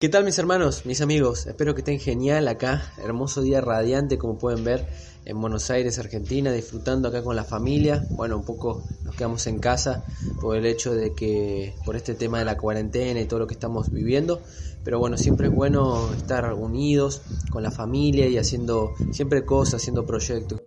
[0.00, 1.48] ¿Qué tal mis hermanos, mis amigos?
[1.48, 4.86] Espero que estén genial acá, hermoso día radiante como pueden ver
[5.24, 8.06] en Buenos Aires, Argentina, disfrutando acá con la familia.
[8.14, 10.04] Bueno, un poco nos quedamos en casa
[10.40, 13.54] por el hecho de que, por este tema de la cuarentena y todo lo que
[13.54, 14.40] estamos viviendo,
[14.84, 20.06] pero bueno, siempre es bueno estar unidos con la familia y haciendo siempre cosas, haciendo
[20.06, 20.60] proyectos.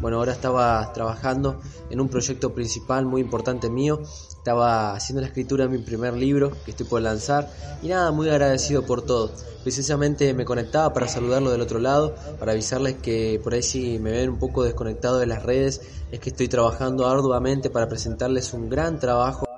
[0.00, 1.60] Bueno, ahora estaba trabajando
[1.90, 4.00] en un proyecto principal muy importante mío.
[4.28, 7.50] Estaba haciendo la escritura de mi primer libro que estoy por lanzar.
[7.82, 9.32] Y nada, muy agradecido por todo.
[9.62, 14.12] Precisamente me conectaba para saludarlo del otro lado, para avisarles que por ahí si me
[14.12, 18.70] ven un poco desconectado de las redes, es que estoy trabajando arduamente para presentarles un
[18.70, 19.49] gran trabajo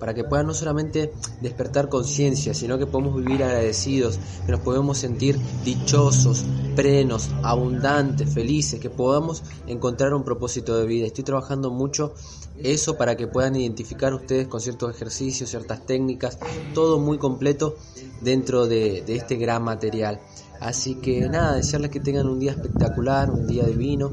[0.00, 1.12] para que puedan no solamente
[1.42, 6.42] despertar conciencia, sino que podamos vivir agradecidos, que nos podemos sentir dichosos,
[6.74, 11.06] plenos, abundantes, felices, que podamos encontrar un propósito de vida.
[11.06, 12.14] Estoy trabajando mucho
[12.62, 16.38] eso para que puedan identificar ustedes con ciertos ejercicios, ciertas técnicas,
[16.72, 17.76] todo muy completo
[18.22, 20.18] dentro de, de este gran material.
[20.60, 24.12] Así que nada, desearles que tengan un día espectacular, un día divino,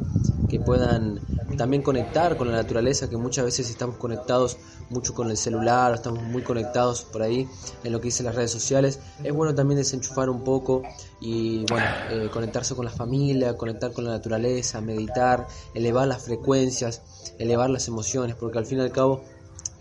[0.50, 1.21] que puedan
[1.57, 4.57] también conectar con la naturaleza, que muchas veces estamos conectados
[4.89, 7.47] mucho con el celular, estamos muy conectados por ahí
[7.83, 8.99] en lo que dicen las redes sociales.
[9.23, 10.83] Es bueno también desenchufar un poco
[11.21, 17.01] y bueno, eh, conectarse con la familia, conectar con la naturaleza, meditar, elevar las frecuencias,
[17.37, 19.21] elevar las emociones, porque al fin y al cabo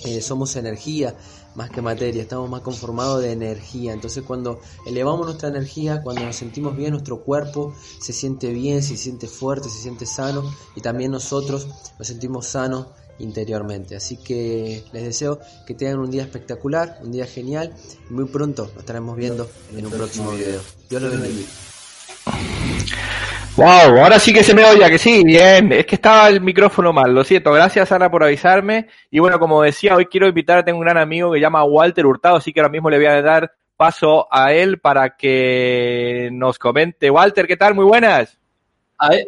[0.04, 1.14] eh, somos energía
[1.54, 3.92] más que materia, estamos más conformados de energía.
[3.92, 8.96] Entonces cuando elevamos nuestra energía, cuando nos sentimos bien, nuestro cuerpo se siente bien, se
[8.96, 11.68] siente fuerte, se siente sano y también nosotros
[11.98, 12.86] nos sentimos sanos
[13.18, 13.96] interiormente.
[13.96, 17.74] Así que les deseo que tengan un día espectacular, un día genial
[18.10, 20.60] muy pronto nos estaremos viendo en un próximo video.
[20.88, 21.48] Dios los bendiga.
[23.58, 25.72] Wow, ahora sí que se me oye, que sí, bien.
[25.72, 27.50] Es que estaba el micrófono mal, lo siento.
[27.50, 28.87] Gracias, Ana, por avisarme.
[29.10, 32.06] Y bueno, como decía, hoy quiero invitar, tengo un gran amigo que se llama Walter
[32.06, 36.56] Hurtado, así que ahora mismo le voy a dar paso a él para que nos
[36.56, 37.10] comente.
[37.10, 37.75] Walter, ¿qué tal?
[37.75, 38.38] Muy buenas.
[38.96, 39.26] Ahí,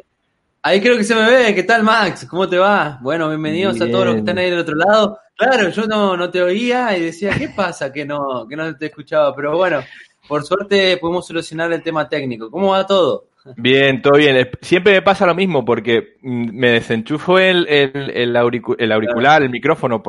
[0.63, 1.53] ahí creo que se me ve.
[1.53, 2.25] ¿Qué tal, Max?
[2.31, 3.01] ¿Cómo te va?
[3.03, 3.89] Bueno, bienvenidos Bien.
[3.89, 5.19] a todos los que están ahí del otro lado.
[5.35, 8.87] Claro, yo no, no te oía y decía, ¿qué pasa que no, que no te
[8.87, 9.35] escuchaba?
[9.35, 9.83] Pero bueno,
[10.29, 12.49] por suerte pudimos solucionar el tema técnico.
[12.49, 13.30] ¿Cómo va todo?
[13.57, 14.49] Bien, todo bien.
[14.61, 19.43] Siempre me pasa lo mismo porque mm, me desenchufo el, el, el, auricu- el auricular,
[19.43, 20.03] el micrófono.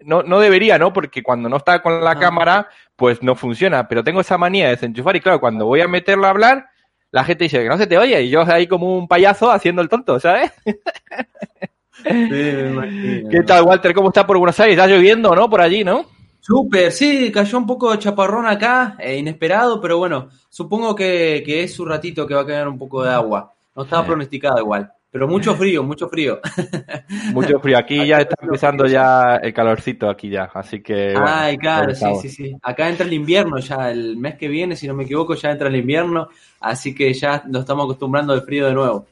[0.00, 0.92] No, no debería, ¿no?
[0.92, 2.18] Porque cuando no está con la Ah.
[2.18, 3.88] cámara, pues no funciona.
[3.88, 6.66] Pero tengo esa manía de desenchufar y claro, cuando voy a meterlo a hablar,
[7.10, 9.82] la gente dice que no se te oye y yo ahí como un payaso haciendo
[9.82, 10.50] el tonto, ¿sabes?
[12.04, 13.94] ¿Qué tal, Walter?
[13.94, 14.76] ¿Cómo está por Buenos Aires?
[14.76, 15.48] ¿Está lloviendo, no?
[15.48, 16.06] Por allí, ¿no?
[16.44, 21.62] Súper, sí, cayó un poco de chaparrón acá, eh, inesperado, pero bueno, supongo que, que
[21.62, 23.52] es su ratito que va a caer un poco de agua.
[23.76, 26.40] No estaba pronosticado igual, pero mucho frío, mucho frío.
[27.32, 27.78] Mucho frío.
[27.78, 32.06] Aquí ya está empezando ya el calorcito aquí ya, así que bueno, Ay, claro, sí,
[32.22, 32.56] sí, sí.
[32.60, 35.68] Acá entra el invierno ya, el mes que viene, si no me equivoco, ya entra
[35.68, 39.06] el invierno, así que ya nos estamos acostumbrando al frío de nuevo.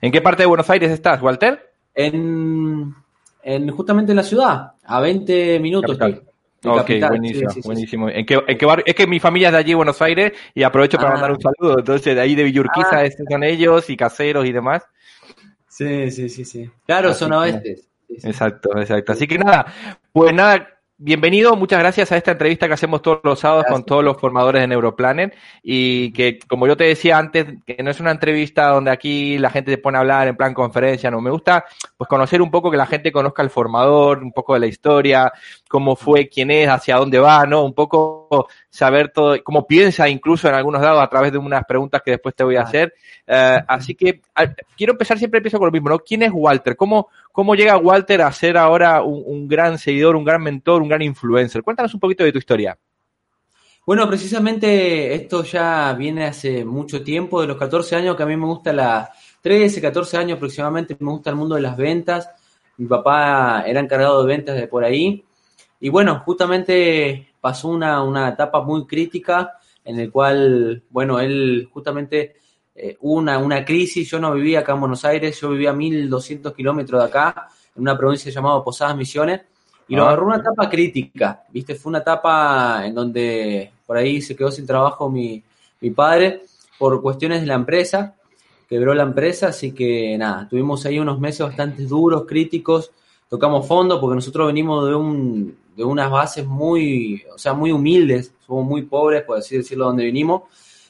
[0.00, 1.68] ¿En qué parte de Buenos Aires estás, Walter?
[1.92, 2.94] En,
[3.42, 5.98] en justamente en la ciudad, a 20 minutos.
[5.98, 6.26] Capital.
[6.72, 7.68] Ok, capital, buenísimo, sí, sí, sí.
[7.68, 8.08] buenísimo.
[8.10, 8.84] ¿En qué, en qué barrio?
[8.86, 11.12] Es que mi familia es de allí, Buenos Aires, y aprovecho para Ah.
[11.12, 11.78] mandar un saludo.
[11.78, 13.08] Entonces, de ahí de Villurquiza Ah.
[13.30, 14.82] son ellos, y caseros y demás.
[15.68, 16.70] Sí, sí, sí, sí.
[16.86, 17.76] Claro, Así que- oeste.
[18.22, 19.12] Exacto, exacto.
[19.12, 19.66] Así que nada,
[20.12, 24.02] pues nada, bienvenido, muchas gracias a esta entrevista que hacemos todos los sábados con todos
[24.02, 28.12] los formadores de Neuroplanet y que, como yo te decía antes, que no es una
[28.12, 31.64] entrevista donde aquí la gente se pone a hablar en plan conferencia, no, me gusta
[31.98, 35.30] pues conocer un poco que la gente conozca al formador, un poco de la historia,
[35.76, 37.62] cómo fue, quién es, hacia dónde va, ¿no?
[37.62, 42.00] Un poco saber todo, cómo piensa incluso en algunos lados a través de unas preguntas
[42.02, 42.94] que después te voy a hacer.
[43.26, 44.22] Eh, así que
[44.74, 45.98] quiero empezar, siempre empiezo con lo mismo, ¿no?
[45.98, 46.76] ¿Quién es Walter?
[46.76, 50.88] ¿Cómo, cómo llega Walter a ser ahora un, un gran seguidor, un gran mentor, un
[50.88, 51.62] gran influencer?
[51.62, 52.78] Cuéntanos un poquito de tu historia.
[53.84, 58.36] Bueno, precisamente esto ya viene hace mucho tiempo, de los 14 años que a mí
[58.38, 59.10] me gusta la
[59.42, 62.30] 13, 14 años aproximadamente, me gusta el mundo de las ventas.
[62.78, 65.25] Mi papá era encargado de ventas de por ahí.
[65.80, 69.52] Y bueno, justamente pasó una, una etapa muy crítica
[69.84, 72.36] en el cual, bueno, él justamente
[72.74, 74.10] eh, hubo una, una crisis.
[74.10, 77.82] Yo no vivía acá en Buenos Aires, yo vivía a 1200 kilómetros de acá, en
[77.82, 79.42] una provincia llamada Posadas Misiones.
[79.88, 80.08] Y lo Ah.
[80.08, 81.76] agarró una etapa crítica, ¿viste?
[81.76, 85.40] Fue una etapa en donde por ahí se quedó sin trabajo mi,
[85.80, 86.42] mi padre
[86.78, 88.16] por cuestiones de la empresa,
[88.68, 92.90] quebró la empresa, así que nada, tuvimos ahí unos meses bastante duros, críticos,
[93.28, 98.32] tocamos fondo porque nosotros venimos de, un, de unas bases muy, o sea, muy humildes,
[98.46, 100.42] somos muy pobres, por así decirlo, donde vinimos,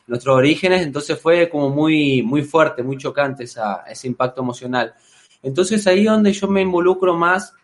[0.07, 4.95] nuestros orígenes, entonces fue como muy, muy fuerte, muy chocante esa, ese impacto emocional.
[5.43, 7.55] Entonces ahí donde yo me involucro más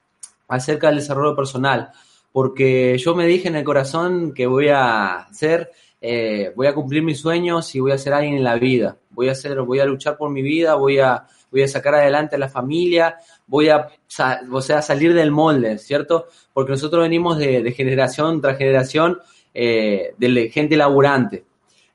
[0.49, 1.91] acerca del desarrollo personal,
[2.33, 7.03] porque yo me dije en el corazón que voy a ser, eh, voy a cumplir
[7.03, 8.97] mis sueños y voy a ser alguien en la vida.
[9.11, 12.35] Voy a hacer, voy a luchar por mi vida, voy a, voy a sacar adelante
[12.35, 13.17] a la familia,
[13.47, 13.89] voy a,
[14.51, 16.27] o sea, salir del molde, ¿cierto?
[16.53, 19.19] Porque nosotros venimos de, generación tras generación
[19.55, 21.45] eh, de gente laburante.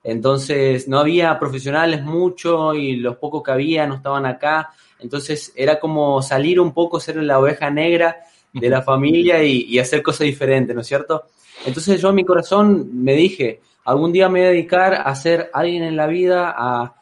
[0.03, 4.69] Entonces no había profesionales mucho y los pocos que había no estaban acá.
[4.99, 8.17] Entonces era como salir un poco, ser la oveja negra
[8.53, 11.25] de la familia y, hacer cosas diferentes, ¿no es cierto?
[11.65, 15.49] Entonces yo en mi corazón me dije, algún día me voy a dedicar a ser
[15.51, 16.95] alguien en la vida, a,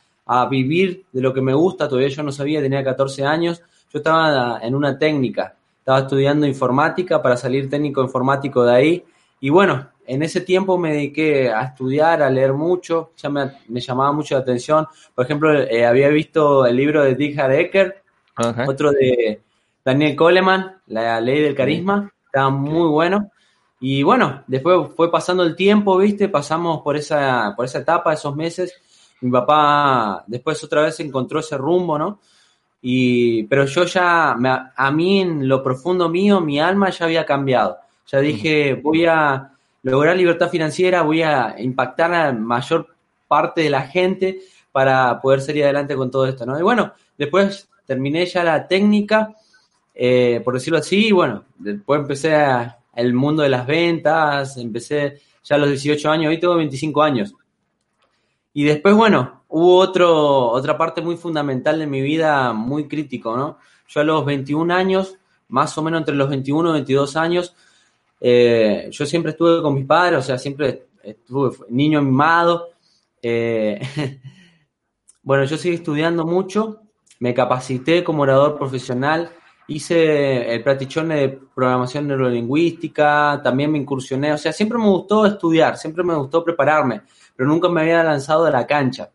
[0.50, 4.60] vivir de lo que me gusta, todavía yo no sabía, tenía 14 años, yo estaba
[4.62, 9.06] en una técnica, estaba estudiando informática para salir técnico informático de ahí.
[9.40, 14.12] Y bueno, en ese tiempo me dediqué a estudiar, a leer mucho, ya me, llamaba
[14.12, 18.02] mucho la atención, por ejemplo, eh, había visto el libro de Dick Ecker,
[18.68, 19.42] otro de
[19.84, 23.32] Daniel Coleman, La Ley del Carisma, estaba muy bueno.
[23.80, 26.28] Y bueno, después fue pasando el tiempo, ¿viste?
[26.28, 28.74] Pasamos por esa, por esa etapa, esos meses.
[29.22, 32.20] Mi papá después otra vez encontró ese rumbo, ¿no?
[32.82, 34.36] Y, pero yo ya,
[34.76, 37.78] a mí en lo profundo mío, mi alma ya había cambiado.
[38.08, 42.88] Ya dije, voy a lograr libertad financiera, voy a impactar a la mayor
[43.28, 44.42] parte de la gente
[44.72, 46.60] para poder salir adelante con todo esto, ¿no?
[46.60, 49.36] Y bueno, después terminé ya la técnica
[49.98, 55.56] eh, por decirlo así, bueno, después empecé a, el mundo de las ventas, empecé ya
[55.56, 57.34] a los 18 años, hoy tengo 25 años.
[58.58, 63.58] Y después, bueno, hubo otro, otra parte muy fundamental de mi vida, muy crítico, ¿no?
[63.90, 65.18] Yo a los 21 años,
[65.50, 67.54] más o menos entre los 21 y 22 años,
[68.22, 72.70] eh, yo siempre estuve con mis padres, o sea, siempre estuve niño mimado.
[73.22, 73.82] Eh,
[75.22, 76.80] bueno, yo seguí estudiando mucho,
[77.20, 79.32] me capacité como orador profesional,
[79.68, 85.78] hice el practichone de programación neurolingüística, también me incursioné, o sea, siempre me gustó estudiar,
[85.78, 87.02] siempre me gustó prepararme,
[87.36, 89.10] pero nunca me había lanzado de la cancha.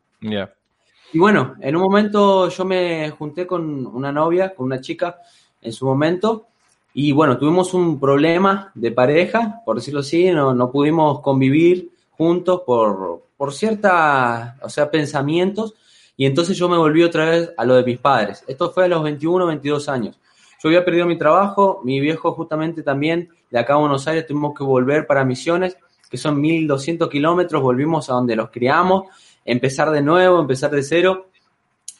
[1.12, 5.18] Y bueno, en un momento yo me junté con una novia, con una chica
[5.60, 6.46] en su momento,
[6.92, 12.62] y bueno, tuvimos un problema de pareja, por decirlo así, no, no pudimos convivir juntos
[12.66, 15.74] por, por cierta, o sea, pensamientos,
[16.16, 18.44] y entonces yo me volví otra vez a lo de mis padres.
[18.46, 20.20] Esto fue a los 21, 22 años.
[20.62, 24.52] Yo había perdido mi trabajo, mi viejo justamente también, de acá a Buenos Aires tuvimos
[24.54, 25.78] que volver para Misiones,
[26.10, 29.04] que son 1200 kilómetros, volvimos a donde los criamos,
[29.44, 31.28] empezar de nuevo, empezar de cero.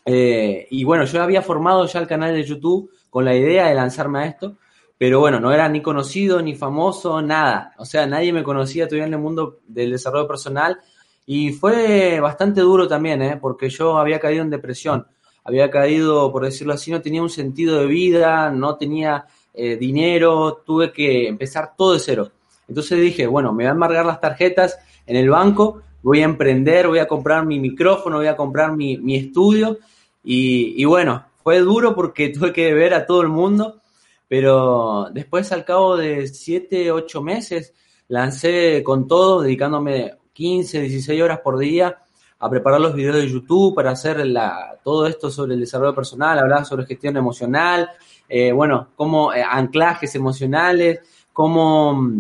[0.05, 3.75] Eh, y bueno, yo había formado ya el canal de YouTube con la idea de
[3.75, 4.57] lanzarme a esto,
[4.99, 7.73] pero bueno, no era ni conocido, ni famoso, nada.
[7.79, 10.79] O sea, nadie me conocía todavía en el mundo del desarrollo personal
[11.25, 13.39] y fue bastante duro también, ¿eh?
[13.41, 15.07] porque yo había caído en depresión
[15.45, 20.63] había caído, por decirlo así, no tenía un sentido de vida, no tenía eh, dinero,
[20.65, 22.31] tuve que empezar todo de cero.
[22.69, 26.87] Entonces dije, bueno, me voy a embargar las tarjetas en el banco, voy a emprender,
[26.87, 29.79] voy a comprar mi micrófono, voy a comprar mi, mi estudio.
[30.23, 33.81] Y, y, bueno, fue duro porque tuve que ver a todo el mundo,
[34.29, 37.75] pero después al cabo de 7, 8 meses
[38.09, 41.99] lancé con todo, dedicándome 15, 16 horas por día
[42.41, 46.39] a preparar los videos de YouTube para hacer la, todo esto sobre el desarrollo personal,
[46.39, 47.91] hablar sobre gestión emocional,
[48.29, 51.01] eh, bueno, cómo eh, anclajes emocionales,
[51.35, 52.13] cómo,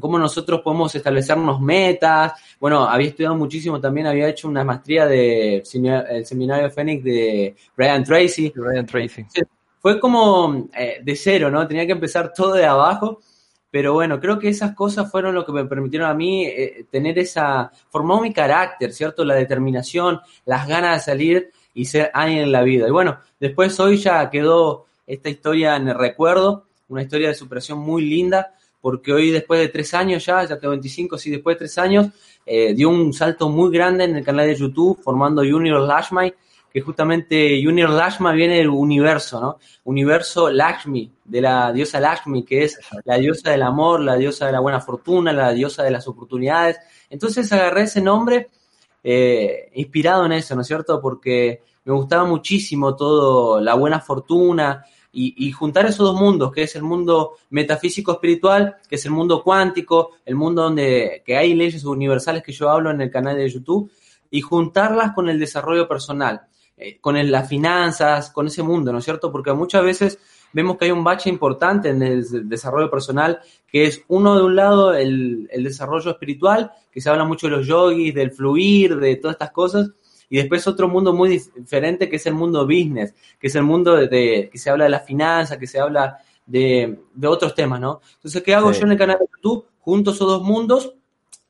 [0.00, 2.32] cómo nosotros podemos establecernos metas.
[2.58, 8.02] Bueno, había estudiado muchísimo, también había hecho una maestría de el seminario Fénix de Brian
[8.02, 8.52] Tracy.
[8.56, 9.26] Brian Tracy.
[9.80, 11.66] Fue como eh, de cero, ¿no?
[11.66, 13.20] Tenía que empezar todo de abajo
[13.72, 17.18] pero bueno, creo que esas cosas fueron lo que me permitieron a mí eh, tener
[17.18, 19.24] esa, formó mi carácter, ¿cierto?
[19.24, 22.86] La determinación, las ganas de salir y ser alguien en la vida.
[22.86, 27.78] Y bueno, después hoy ya quedó esta historia en el recuerdo, una historia de superación
[27.78, 31.60] muy linda, porque hoy después de tres años ya, ya tengo 25, sí, después de
[31.60, 32.08] tres años,
[32.44, 36.34] eh, dio un salto muy grande en el canal de YouTube formando Junior Lashmai,
[36.72, 39.58] que justamente Junior Lashma viene del universo, ¿no?
[39.84, 44.52] Universo Lakshmi, de la diosa Lakshmi, que es la diosa del amor, la diosa de
[44.52, 46.78] la buena fortuna, la diosa de las oportunidades.
[47.10, 48.48] Entonces agarré ese nombre
[49.04, 51.00] eh, inspirado en eso, ¿no es cierto?
[51.00, 56.74] Porque me gustaba muchísimo todo, la buena fortuna, y, juntar esos dos mundos, que es
[56.74, 61.84] el mundo metafísico espiritual, que es el mundo cuántico, el mundo donde que hay leyes
[61.84, 63.90] universales que yo hablo en el canal de YouTube,
[64.30, 66.40] y juntarlas con el desarrollo personal.
[66.82, 69.30] Eh, con las finanzas, con ese mundo, ¿no es cierto?
[69.30, 70.18] Porque muchas veces
[70.52, 74.56] vemos que hay un bache importante en el desarrollo personal, que es uno de un
[74.56, 79.36] lado el, desarrollo espiritual, que se habla mucho de los yogis, del fluir, de todas
[79.36, 79.90] estas cosas,
[80.28, 83.94] y después otro mundo muy diferente que es el mundo business, que es el mundo
[83.94, 88.00] de, que se habla de la finanza, que se habla de, otros temas, ¿no?
[88.14, 89.66] Entonces, ¿qué hago yo en el canal de YouTube?
[89.80, 90.94] Junto esos dos mundos,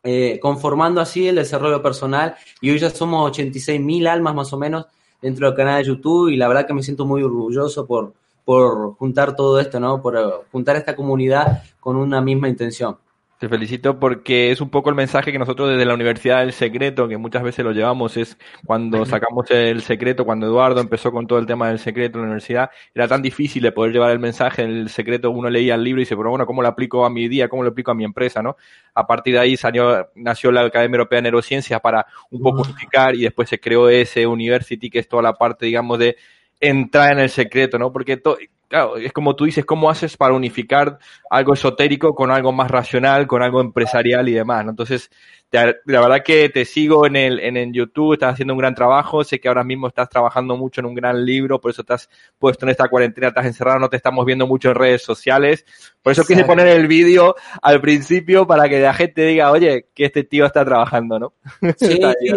[0.03, 4.59] eh, conformando así el desarrollo personal y hoy ya somos 86 mil almas más o
[4.59, 4.87] menos
[5.23, 8.12] dentro del canal de YouTube y la verdad que me siento muy orgulloso por,
[8.45, 10.02] por juntar todo esto, ¿no?
[10.02, 12.97] Por eh, juntar esta comunidad con una misma intención.
[13.43, 17.09] Te felicito porque es un poco el mensaje que nosotros desde la Universidad del Secreto,
[17.09, 21.41] que muchas veces lo llevamos, es cuando sacamos el secreto, cuando Eduardo empezó con todo
[21.41, 24.63] el tema del secreto en la universidad, era tan difícil de poder llevar el mensaje
[24.63, 27.27] del secreto, uno leía el libro y dice, pero bueno, ¿cómo lo aplico a mi
[27.27, 27.49] día?
[27.49, 28.45] ¿Cómo lo aplico a mi empresa?
[28.45, 28.57] ¿no?
[28.95, 33.17] A partir de ahí salió, nació la Academia Europea de Neurociencias para un poco unificar
[33.17, 36.17] y después se creó ese University, que es toda la parte, digamos, de
[36.61, 37.91] entrar en el secreto, ¿no?
[37.93, 38.39] Porque todo
[38.73, 40.99] claro, es como tú dices, ¿cómo haces para unificar
[41.29, 44.64] algo esotérico con algo más racional, con algo empresarial y demás?
[44.67, 45.11] Entonces,
[45.53, 49.23] la verdad que te sigo en el, en, en YouTube, estás haciendo un gran trabajo,
[49.23, 52.65] sé que ahora mismo estás trabajando mucho en un gran libro, por eso estás puesto
[52.65, 55.67] en esta cuarentena, estás encerrado, no te estamos viendo mucho en redes sociales,
[56.01, 60.07] por eso quise poner el vídeo al principio para que la gente diga, oye, que
[60.07, 61.35] este tío está trabajando, ¿no?
[61.77, 62.33] Sí, sí,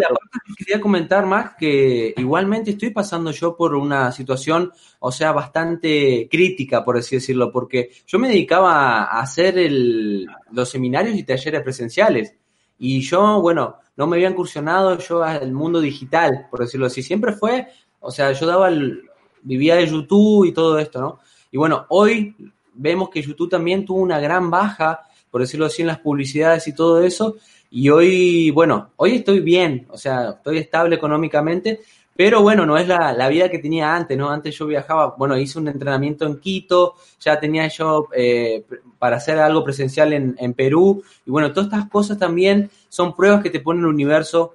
[0.58, 6.84] quería comentar más que igualmente estoy pasando yo por una situación, o sea, bastante crítica,
[6.84, 12.34] por así decirlo, porque yo me dedicaba a hacer el, los seminarios y talleres presenciales
[12.78, 17.02] y yo, bueno, no me había incursionado yo al mundo digital, por decirlo así.
[17.02, 17.68] Siempre fue,
[18.00, 19.02] o sea, yo daba el,
[19.42, 21.20] vivía de YouTube y todo esto, ¿no?
[21.50, 22.34] Y bueno, hoy
[22.74, 26.74] vemos que YouTube también tuvo una gran baja, por decirlo así, en las publicidades y
[26.74, 27.36] todo eso.
[27.70, 31.80] Y hoy, bueno, hoy estoy bien, o sea, estoy estable económicamente,
[32.16, 34.30] pero bueno, no es la, la, vida que tenía antes, ¿no?
[34.30, 38.64] Antes yo viajaba, bueno, hice un entrenamiento en Quito, ya tenía yo eh,
[38.98, 43.42] para hacer algo presencial en, en Perú, y bueno, todas estas cosas también son pruebas
[43.42, 44.54] que te pone el universo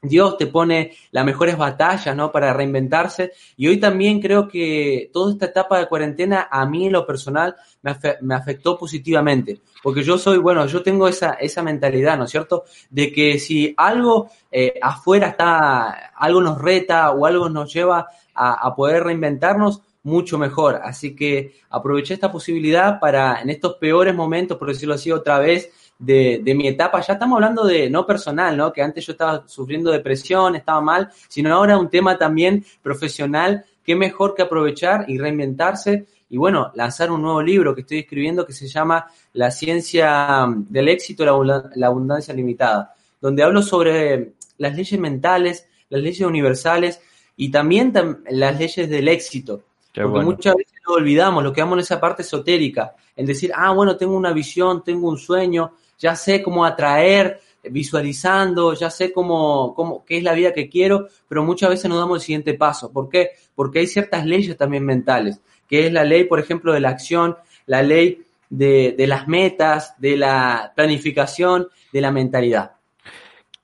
[0.00, 2.30] Dios te pone las mejores batallas, ¿no?
[2.30, 3.32] Para reinventarse.
[3.56, 7.56] Y hoy también creo que toda esta etapa de cuarentena, a mí en lo personal,
[7.82, 9.60] me, afectó positivamente.
[9.82, 12.64] Porque yo soy, bueno, yo tengo esa, esa mentalidad, ¿no es cierto?
[12.90, 18.66] De que si algo eh, afuera está, algo nos reta o algo nos lleva a,
[18.66, 20.80] a poder reinventarnos, mucho mejor.
[20.82, 25.70] Así que aproveché esta posibilidad para, en estos peores momentos, por decirlo así otra vez,
[25.98, 28.72] de, de, mi etapa, ya estamos hablando de no personal, ¿no?
[28.72, 33.96] Que antes yo estaba sufriendo depresión, estaba mal, sino ahora un tema también profesional, qué
[33.96, 38.52] mejor que aprovechar y reinventarse y bueno, lanzar un nuevo libro que estoy escribiendo que
[38.52, 45.66] se llama La ciencia del éxito, la abundancia limitada, donde hablo sobre las leyes mentales,
[45.88, 47.00] las leyes universales
[47.36, 47.92] y también
[48.30, 49.62] las leyes del éxito.
[50.02, 53.96] Porque muchas veces lo olvidamos, lo quedamos en esa parte esotérica, en decir, ah, bueno,
[53.96, 60.04] tengo una visión, tengo un sueño, ya sé cómo atraer, visualizando, ya sé cómo, cómo,
[60.04, 62.92] qué es la vida que quiero, pero muchas veces no damos el siguiente paso.
[62.92, 63.30] ¿Por qué?
[63.54, 67.36] Porque hay ciertas leyes también mentales, que es la ley, por ejemplo, de la acción,
[67.66, 72.72] la ley de, de las metas, de la planificación, de la mentalidad.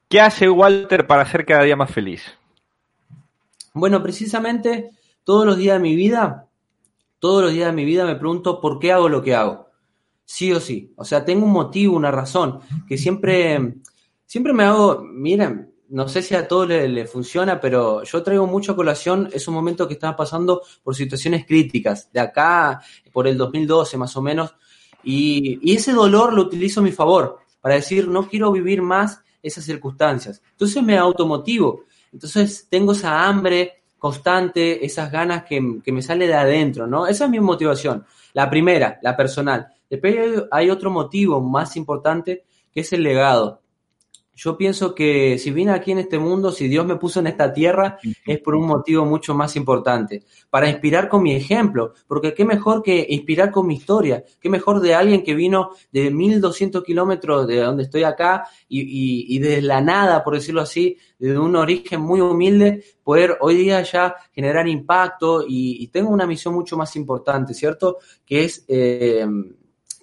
[0.08, 2.22] ¿Qué hace Walter para ser cada día más feliz?
[3.72, 4.90] Bueno, precisamente
[5.24, 6.48] todos los días de mi vida,
[7.18, 9.64] todos los días de mi vida me pregunto por qué hago lo que hago
[10.24, 10.92] sí o sí.
[10.96, 13.74] O sea, tengo un motivo, una razón, que siempre,
[14.26, 18.74] siempre me hago, miren, no sé si a todos le, funciona, pero yo traigo mucho
[18.74, 22.82] colación esos momentos que estaba pasando por situaciones críticas, de acá,
[23.12, 24.54] por el 2012 más o menos,
[25.04, 29.20] y, y ese dolor lo utilizo a mi favor, para decir, no quiero vivir más
[29.42, 30.42] esas circunstancias.
[30.52, 36.34] Entonces me automotivo, entonces tengo esa hambre constante, esas ganas que, que me sale de
[36.34, 37.06] adentro, ¿no?
[37.06, 38.04] Esa es mi motivación.
[38.34, 39.66] La primera, la personal.
[39.88, 43.62] Después hay otro motivo más importante que es el legado.
[44.34, 47.52] Yo pienso que si vine aquí en este mundo, si Dios me puso en esta
[47.52, 52.44] tierra, es por un motivo mucho más importante, para inspirar con mi ejemplo, porque qué
[52.44, 57.46] mejor que inspirar con mi historia, qué mejor de alguien que vino de 1200 kilómetros
[57.46, 62.20] de donde estoy acá y, de la nada, por decirlo así, de un origen muy
[62.20, 67.98] humilde, poder hoy día ya generar impacto y, tengo una misión mucho más importante, ¿cierto?
[68.26, 68.64] Que es...
[68.66, 69.26] Eh,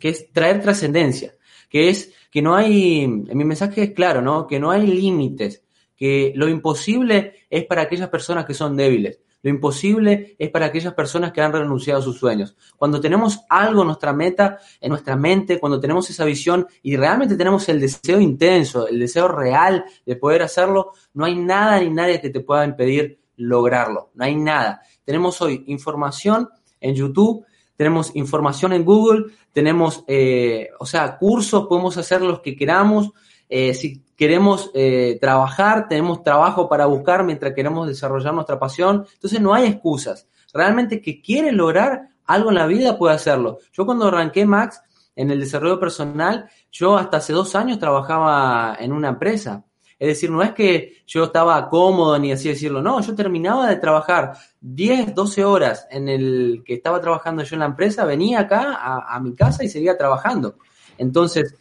[0.02, 1.36] que es traer trascendencia,
[1.70, 4.48] que es que no hay, mi mensaje es claro, ¿no?
[4.48, 5.64] Que no hay límites,
[5.96, 9.20] que lo imposible es para aquellas personas que son débiles.
[9.44, 12.56] Lo imposible es para aquellas personas que han renunciado a sus sueños.
[12.78, 17.36] Cuando tenemos algo en nuestra meta, en nuestra mente, cuando tenemos esa visión y realmente
[17.36, 22.22] tenemos el deseo intenso, el deseo real de poder hacerlo, no hay nada ni nadie
[22.22, 24.12] que te pueda impedir lograrlo.
[24.14, 24.82] No hay nada.
[25.04, 26.48] Tenemos hoy información
[26.80, 27.46] en YouTube
[27.82, 33.10] tenemos información en Google, tenemos, eh, o sea, cursos, podemos hacer los que queramos.
[33.50, 39.08] Eh, si queremos eh, trabajar, tenemos trabajo para buscar mientras queremos desarrollar nuestra pasión.
[39.12, 40.28] Entonces no hay excusas.
[40.54, 43.58] Realmente que quieres lograr, algo en la vida, puede hacerlo.
[43.74, 44.80] Yo cuando arranqué Max
[45.16, 49.66] en el desarrollo personal, yo hasta hace dos años trabajaba en una empresa.
[50.02, 53.76] Es decir, no es que yo estaba cómodo ni así decirlo, no, yo terminaba de
[53.76, 58.80] trabajar 10, 12 horas en el que estaba trabajando yo en la empresa, venía acá
[58.82, 60.56] a, mi casa y seguía trabajando.
[60.98, 61.54] Entonces,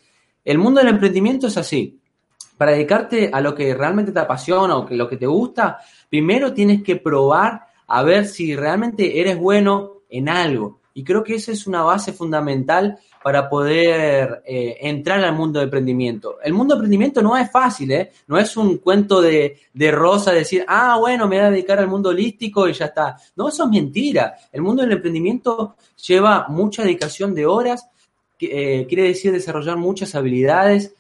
[0.43, 2.01] el mundo del emprendimiento es así.
[2.57, 5.77] Para dedicarte a lo que realmente te apasiona o lo que te gusta,
[6.09, 10.80] primero tienes que probar a ver si realmente eres bueno en algo.
[10.95, 15.67] Y creo que esa es una base fundamental para poder eh, entrar al mundo del
[15.67, 16.39] emprendimiento.
[16.43, 18.13] El mundo del emprendimiento no es fácil, ¿eh?
[18.27, 21.89] No es un cuento de, de rosa, decir, ah, bueno, me voy a dedicar al
[21.89, 23.17] mundo holístico y ya está.
[23.37, 24.37] No, eso es mentira.
[24.51, 25.77] El mundo del emprendimiento
[26.07, 27.87] lleva mucha dedicación de horas,
[28.41, 30.95] eh, quiere decir desarrollar muchas habilidades,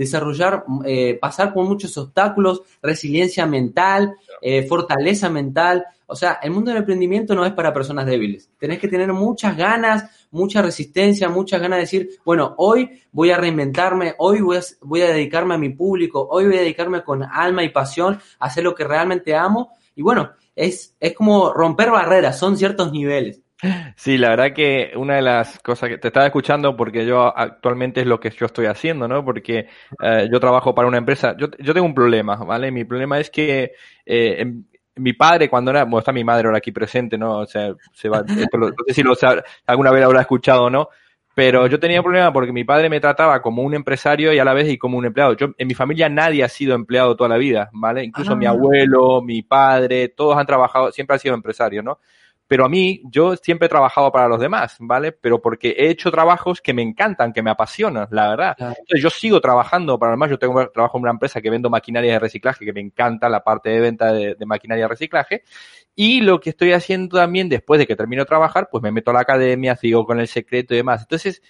[0.00, 5.84] desarrollar, eh, pasar por muchos obstáculos, resiliencia mental, eh, fortaleza mental.
[6.06, 8.48] O sea, el mundo del emprendimiento no es para personas débiles.
[8.58, 13.36] Tenés que tener muchas ganas, mucha resistencia, muchas ganas de decir, bueno, hoy voy a
[13.36, 17.22] reinventarme, hoy voy a, voy a dedicarme a mi público, hoy voy a dedicarme con
[17.22, 19.72] alma y pasión a hacer lo que realmente amo.
[19.94, 23.42] Y bueno, es, es como romper barreras, son ciertos niveles.
[23.96, 28.00] Sí, la verdad que una de las cosas que te estaba escuchando porque yo actualmente
[28.00, 29.24] es lo que yo estoy haciendo, ¿no?
[29.24, 29.68] Porque
[30.02, 32.70] eh, yo trabajo para una empresa, yo, yo tengo un problema, ¿vale?
[32.70, 33.72] Mi problema es que
[34.06, 34.46] eh,
[34.96, 37.38] mi padre cuando era, bueno, está mi madre ahora aquí presente, ¿no?
[37.38, 39.14] O sea, se va, esto no sé si lo,
[39.66, 40.88] alguna vez habrá escuchado o no,
[41.34, 44.44] pero yo tenía un problema porque mi padre me trataba como un empresario y a
[44.44, 45.34] la vez y como un empleado.
[45.34, 48.04] Yo, en mi familia nadie ha sido empleado toda la vida, ¿vale?
[48.04, 48.50] Incluso mi ah.
[48.50, 51.98] abuelo, mi padre, todos han trabajado, siempre han sido empresarios, ¿no?
[52.50, 55.12] Pero a mí, yo siempre he trabajado para los demás, ¿vale?
[55.12, 58.56] Pero porque he hecho trabajos que me encantan, que me apasionan, la verdad.
[58.58, 60.30] Entonces yo sigo trabajando para los demás.
[60.30, 63.44] Yo tengo trabajo en una empresa que vendo maquinaria de reciclaje, que me encanta la
[63.44, 65.44] parte de venta de, maquinaria de reciclaje.
[65.94, 69.12] Y lo que estoy haciendo también después de que termino de trabajar, pues me meto
[69.12, 71.02] a la academia, sigo con el secreto y demás.
[71.02, 71.42] Entonces,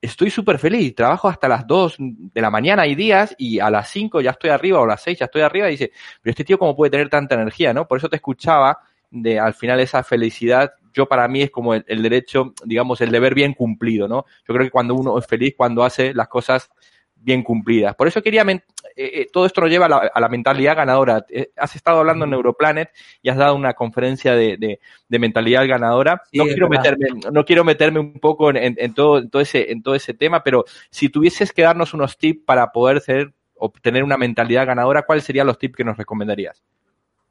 [0.00, 0.94] estoy súper feliz.
[0.94, 4.48] Trabajo hasta las 2 de la mañana, hay días, y a las 5 ya estoy
[4.48, 5.92] arriba, o a las 6 ya estoy arriba, y dice,
[6.22, 7.86] pero este tío cómo puede tener tanta energía, ¿no?
[7.86, 8.78] Por eso te escuchaba
[9.10, 13.34] de al final esa felicidad, yo para mí es como el, derecho, digamos, el deber
[13.34, 14.24] bien cumplido, ¿no?
[14.48, 16.70] Yo creo que cuando uno es feliz, cuando hace las cosas
[17.14, 17.94] bien cumplidas.
[17.96, 18.62] Por eso quería, eh,
[18.94, 21.26] eh, todo esto nos lleva a la, mentalidad ganadora.
[21.28, 22.90] Eh, has estado hablando en Neuroplanet
[23.20, 24.56] y has dado una conferencia de,
[25.08, 26.22] de, mentalidad ganadora.
[26.32, 29.82] no, quiero meterme, no quiero meterme un poco en, en, todo, en, todo ese, en
[29.82, 34.16] todo ese tema, pero si tuvieses que darnos unos tips para poder ser, obtener una
[34.16, 36.62] mentalidad ganadora, ¿cuáles serían los tips que nos recomendarías?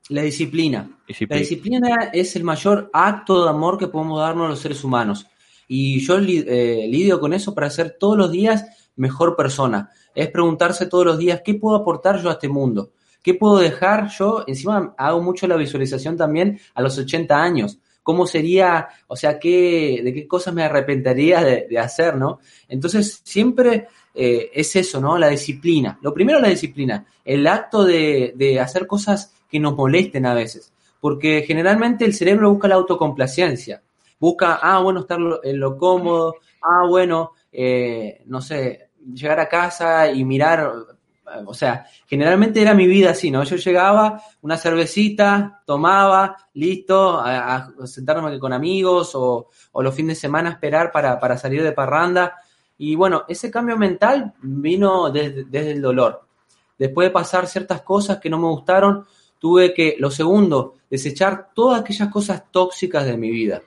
[0.09, 0.99] La disciplina.
[1.27, 5.25] La disciplina es el mayor acto de amor que podemos darnos los seres humanos.
[5.67, 8.65] Y yo eh, lidio con eso para ser todos los días
[8.95, 9.89] mejor persona.
[10.13, 12.91] Es preguntarse todos los días, ¿qué puedo aportar yo a este mundo?
[13.21, 14.43] ¿Qué puedo dejar yo?
[14.45, 17.79] Encima hago mucho la visualización también a los 80 años.
[18.03, 22.37] ¿Cómo sería, o sea, qué, de qué cosas me arrepentiría de, hacer, ¿no?
[22.67, 25.17] Entonces, siempre eh, es eso, ¿no?
[25.17, 25.99] La disciplina.
[26.01, 27.05] Lo primero, la disciplina.
[27.23, 32.51] El acto de, de hacer cosas que nos molesten a veces, porque generalmente el cerebro
[32.51, 33.81] busca la autocomplacencia,
[34.19, 40.09] busca, ah, bueno, estar en lo cómodo, ah, bueno, eh, no sé, llegar a casa
[40.11, 40.71] y mirar,
[41.45, 43.43] o sea, generalmente era mi vida así, ¿no?
[43.43, 50.49] Yo llegaba, una cervecita, tomaba, listo, a, sentarme con amigos o, los fines de semana
[50.49, 52.35] esperar para, para, salir de parranda.
[52.77, 56.25] Y bueno, ese cambio mental vino desde el dolor.
[56.77, 59.05] Después de pasar ciertas cosas que no me gustaron,
[59.39, 63.61] tuve que, lo segundo, desechar todas aquellas cosas tóxicas de mi vida.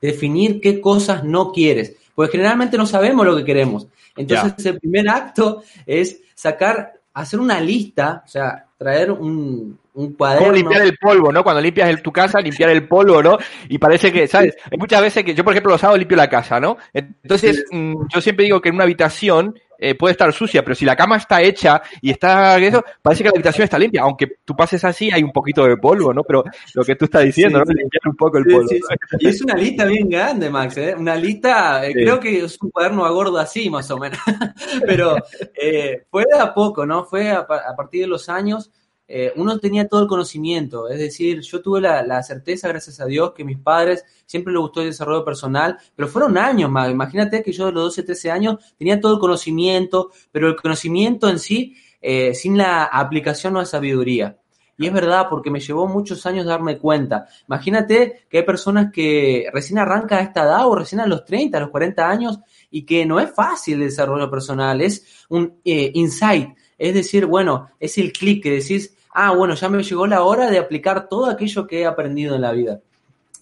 [0.00, 3.86] Definir qué cosas no quieres, porque generalmente no sabemos lo que queremos.
[4.16, 10.46] Entonces, el primer acto es sacar, hacer una lista, o sea, traer un, un cuaderno.
[10.46, 11.42] Como limpiar el polvo, ¿no?
[11.42, 13.38] Cuando limpias el, tu casa, limpiar el polvo, ¿no?
[13.68, 14.56] Y parece que, ¿sabes?
[14.70, 16.76] Hay muchas veces que yo, por ejemplo, los sábados limpio la casa, ¿no?
[16.92, 20.84] Entonces, mm, yo siempre digo que en una habitación eh, puede estar sucia, pero si
[20.84, 24.02] la cama está hecha y está eso, parece que la habitación está limpia.
[24.02, 26.22] Aunque tú pases así, hay un poquito de polvo, ¿no?
[26.22, 27.64] Pero lo que tú estás diciendo, ¿no?
[27.64, 28.70] Limpiar un poco el polvo.
[29.18, 30.94] y es una lista bien grande, Max, ¿eh?
[30.96, 34.18] Una lista, eh, creo que es un cuaderno a gordo así, más o menos.
[34.86, 35.16] pero
[35.60, 37.04] eh, fue de a poco, ¿no?
[37.04, 38.70] Fue a partir de los años
[39.14, 43.34] eh, uno tenía todo el conocimiento, es decir, yo tuve la, certeza, gracias a Dios,
[43.34, 46.90] que mis padres siempre les gustó el desarrollo personal, pero fueron años más.
[46.90, 51.28] Imagínate que yo de los 12, 13 años tenía todo el conocimiento, pero el conocimiento
[51.28, 54.38] en sí, eh, sin la aplicación no es sabiduría.
[54.78, 57.26] Y es verdad, porque me llevó muchos años darme cuenta.
[57.46, 61.58] Imagínate que hay personas que recién arrancan a esta edad o recién a los 30,
[61.58, 65.90] a los 40 años, y que no es fácil el desarrollo personal, es un eh,
[65.92, 66.56] insight.
[66.78, 70.50] Es decir, bueno, es el clic que decís, ah, bueno, ya me llegó la hora
[70.50, 72.80] de aplicar todo aquello que he aprendido en la vida.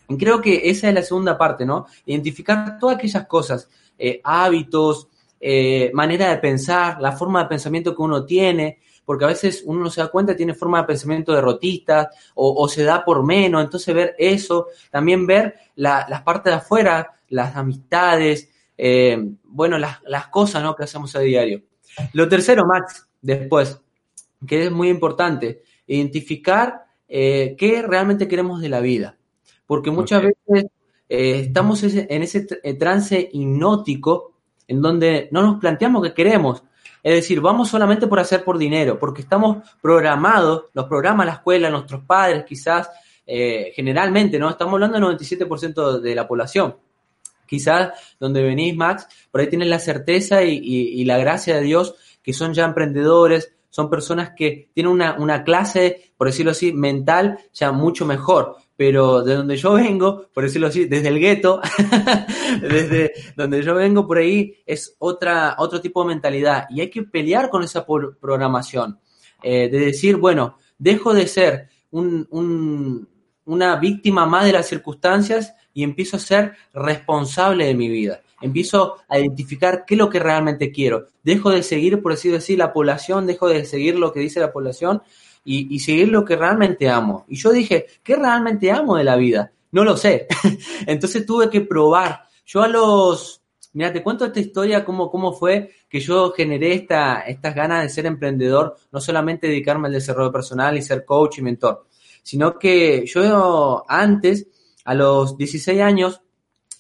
[0.09, 1.87] Y creo que esa es la segunda parte, ¿no?
[2.05, 5.09] Identificar todas aquellas cosas, eh, hábitos,
[5.41, 9.81] eh, manera de pensar, la forma de pensamiento que uno tiene, porque a veces uno
[9.81, 13.95] no se da cuenta, tiene forma de pensamiento derrotista o, se da por menos, entonces
[13.95, 20.63] ver eso, también ver las partes de afuera, las amistades, eh, bueno, las, las cosas
[20.63, 20.75] ¿no?
[20.75, 21.63] que hacemos a diario.
[22.13, 23.81] Lo tercero, Max, después,
[24.47, 29.19] que es muy importante, identificar eh, qué realmente queremos de la vida,
[29.67, 30.71] porque muchas veces
[31.09, 32.43] eh, estamos en ese
[32.79, 34.35] trance hipnótico
[34.69, 36.63] en donde no nos planteamos qué queremos,
[37.03, 41.71] es decir, vamos solamente por hacer por dinero, porque estamos programados, nos programa la escuela,
[41.71, 42.91] nuestros padres quizás,
[43.27, 44.51] eh, generalmente, ¿no?
[44.51, 46.77] Estamos hablando del 97% de la población.
[47.47, 52.33] Quizás donde venís, Max, por ahí tienes la certeza y, la gracia de Dios que
[52.35, 57.73] son ya emprendedores, son personas que tienen una, una clase, por decirlo así, mental ya
[57.73, 58.57] mucho mejor.
[58.77, 61.61] Pero de donde yo vengo, por decirlo así, desde el gueto,
[62.61, 66.67] desde donde yo vengo por ahí, es otra, otro tipo de mentalidad.
[66.71, 68.99] Y hay que pelear con esa programación,
[69.43, 76.17] eh, de decir, bueno, dejo de ser una víctima más de las circunstancias y empiezo
[76.17, 78.23] a ser responsable de mi vida.
[78.41, 81.07] Empiezo a identificar qué es lo que realmente quiero.
[81.23, 85.03] Dejo de seguir, por así, la población, dejo de seguir lo que dice la población
[85.45, 87.25] y, seguir lo que realmente amo.
[87.29, 89.53] Y yo dije, ¿qué realmente amo de la vida?
[89.73, 90.27] No lo sé.
[90.87, 92.25] Entonces tuve que probar.
[92.47, 97.21] Yo a los, mira, te cuento esta historia, cómo, cómo fue que yo generé esta,
[97.21, 101.43] estas ganas de ser emprendedor, no solamente dedicarme al desarrollo personal y ser coach y
[101.43, 101.87] mentor,
[102.23, 104.47] sino que yo antes,
[104.85, 106.23] a los 16 años,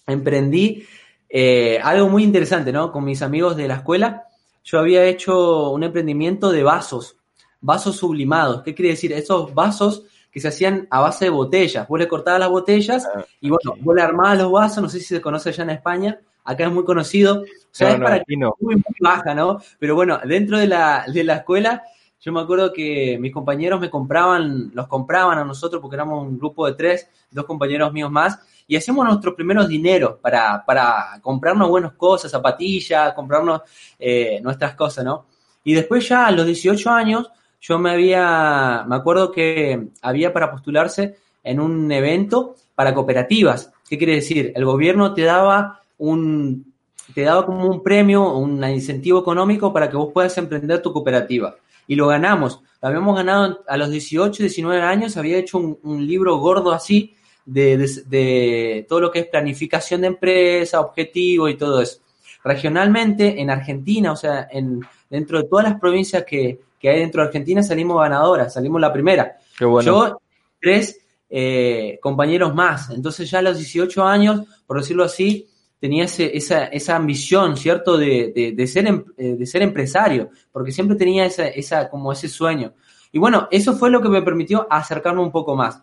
[0.06, 0.84] emprendí
[1.30, 2.92] eh, algo muy interesante, ¿no?
[2.92, 4.24] Con mis amigos de la escuela,
[4.64, 7.16] yo había hecho un emprendimiento de vasos
[7.60, 8.62] vasos sublimados.
[8.62, 9.12] ¿Qué quiere decir?
[9.12, 11.86] Esos vasos que se hacían a base de botellas.
[11.88, 15.00] Vos le cortabas las botellas ah, y bueno, vos le armabas los vasos, no sé
[15.00, 17.42] si se conoce allá en España, acá es muy conocido.
[17.42, 18.54] O sea, es para que no.
[18.60, 19.60] muy, baja, ¿no?
[19.78, 21.82] Pero bueno, dentro de la, de la escuela,
[22.20, 26.38] yo me acuerdo que mis compañeros me compraban, los compraban a nosotros porque éramos un
[26.38, 31.68] grupo de tres, dos compañeros míos más, y hacíamos nuestros primeros dineros para, para comprarnos
[31.68, 33.62] buenas cosas, zapatillas, comprarnos
[33.98, 35.26] eh, nuestras cosas, ¿no?
[35.64, 40.52] Y después ya a los 18 años yo me había, me acuerdo que había para
[40.52, 43.72] postularse en un evento para cooperativas.
[43.88, 44.52] ¿Qué quiere decir?
[44.54, 46.72] El gobierno te daba un,
[47.12, 51.56] te daba como un premio, un incentivo económico para que vos puedas emprender tu cooperativa.
[51.88, 52.62] Y lo ganamos.
[52.80, 57.76] Lo habíamos ganado a los 18, 19 años, había hecho un, libro gordo así de,
[58.06, 62.00] de, todo lo que es planificación de empresa, objetivo y todo eso.
[62.44, 67.20] Regionalmente, en Argentina, o sea, en, dentro de todas las provincias que, que hay dentro
[67.22, 69.36] de Argentina salimos ganadoras, salimos la primera.
[69.58, 70.20] Yo,
[70.60, 72.90] tres eh, compañeros más.
[72.90, 75.46] Entonces ya a los 18 años, por decirlo así,
[75.78, 80.96] tenía esa, esa ambición, ¿cierto?, de, de, ser, em, eh, de ser empresario, porque siempre
[80.96, 82.74] tenía esa, esa, como ese sueño.
[83.12, 85.82] Y bueno, eso fue lo que me permitió acercarme un poco más.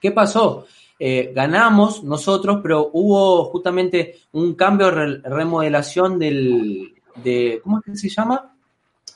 [0.00, 0.66] ¿Qué pasó?
[0.98, 7.96] Eh, ganamos nosotros, pero hubo justamente un cambio, de remodelación del, de, ¿cómo es que
[7.96, 8.54] se llama?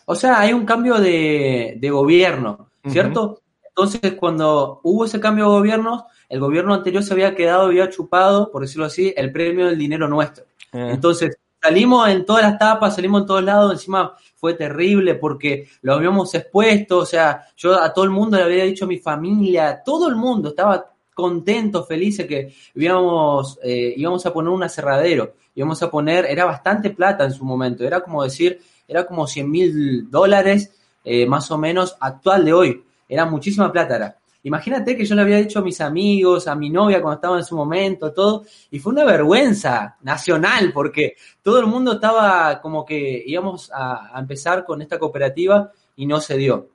[0.06, 3.40] O sea, hay un cambio de, gobierno, ¿cierto?
[3.68, 8.50] Entonces, cuando hubo ese cambio de gobierno, el gobierno anterior se había quedado, había chupado,
[8.50, 10.44] por decirlo así, el premio del dinero nuestro.
[10.72, 10.90] Eh.
[10.92, 15.94] Entonces, salimos en todas las tapas, salimos en todos lados, encima fue terrible porque lo
[15.94, 19.81] habíamos expuesto, o sea, yo a todo el mundo le había dicho a mi familia,
[19.85, 25.81] todo el mundo estaba contento, feliz que íbamos, eh, íbamos a poner un aserradero, íbamos
[25.85, 30.11] a poner, era bastante plata en su momento, era como decir, era como 100 mil
[30.11, 30.72] dólares,
[31.05, 32.85] eh, más o menos, actual de hoy.
[33.09, 34.16] Era muchísima plata.
[34.44, 37.44] Imagínate que yo le había dicho a mis amigos, a mi novia cuando estaba en
[37.44, 43.22] su momento, todo, y fue una vergüenza nacional porque todo el mundo estaba como que
[43.24, 46.68] íbamos a, empezar con esta cooperativa y no se dio.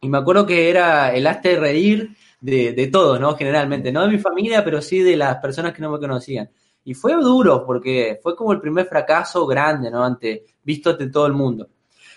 [0.00, 3.34] Y me acuerdo que era el hazte reír de, de todos, ¿no?
[3.36, 6.48] Generalmente, no de mi familia, pero sí de las personas que no me conocían.
[6.84, 10.04] Y fue duro porque fue como el primer fracaso grande, ¿no?
[10.04, 11.68] Ante, visto ante todo el mundo.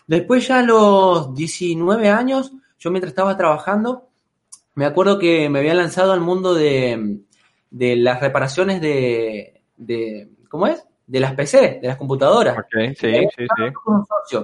[0.08, 4.10] Después ya a los 19 años, yo mientras estaba trabajando,
[4.75, 7.19] me acuerdo que me había lanzado al mundo de,
[7.69, 10.83] de las reparaciones de, de, ¿cómo es?
[11.05, 12.57] De las PC, de las computadoras.
[12.57, 13.45] Ok, sí, sí,
[14.29, 14.38] sí.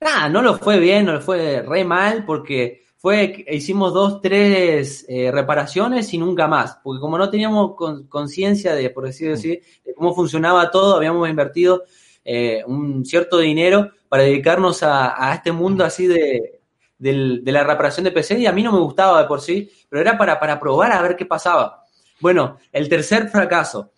[0.00, 5.06] Nada, no lo fue bien, no lo fue re mal porque fue, hicimos dos, tres
[5.08, 7.74] eh, reparaciones y nunca más, porque como no teníamos
[8.08, 11.84] conciencia de, por decirlo así, de cómo funcionaba todo, habíamos invertido
[12.24, 16.59] eh, un cierto dinero para dedicarnos a, este mundo así de,
[17.00, 20.02] de, la reparación de PC y a mí no me gustaba de por sí, pero
[20.02, 21.84] era para, para probar a ver qué pasaba.
[22.20, 23.90] Bueno, el tercer fracaso.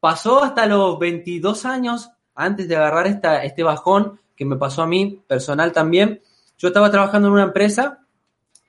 [0.00, 4.86] Pasó hasta los 22 años antes de agarrar esta, este bajón que me pasó a
[4.86, 6.20] mí, personal también.
[6.58, 8.00] Yo estaba trabajando en una empresa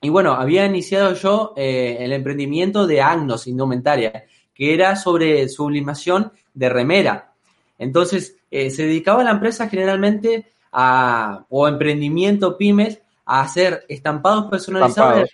[0.00, 6.30] y bueno, había iniciado yo eh, el emprendimiento de Agnos Indumentaria, que era sobre sublimación
[6.52, 7.32] de remera.
[7.78, 15.30] Entonces, eh, se dedicaba la empresa generalmente a, o emprendimiento pymes, a hacer estampados personalizados.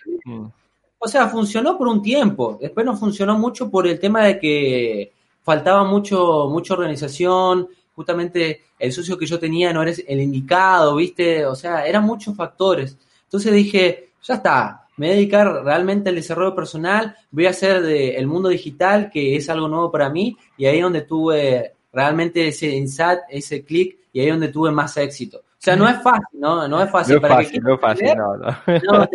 [0.97, 2.57] O sea, funcionó por un tiempo.
[2.61, 5.11] Después no funcionó mucho por el tema de que
[5.43, 7.67] faltaba mucho, mucha organización.
[7.95, 11.45] Justamente el socio que yo tenía no era el indicado, ¿viste?
[11.45, 12.97] O sea, eran muchos factores.
[13.23, 17.81] Entonces dije, ya está, me voy a dedicar realmente al desarrollo personal, voy a hacer
[17.81, 22.47] del mundo digital, que es algo nuevo para mí, y ahí es donde tuve realmente
[22.47, 25.41] ese insight, ese clic, y ahí es donde tuve más éxito.
[25.61, 26.67] O sea, no es fácil, ¿no?
[26.67, 27.21] No es fácil.
[27.21, 28.47] No es fácil, no es fácil, no, no.
[28.65, 29.07] No,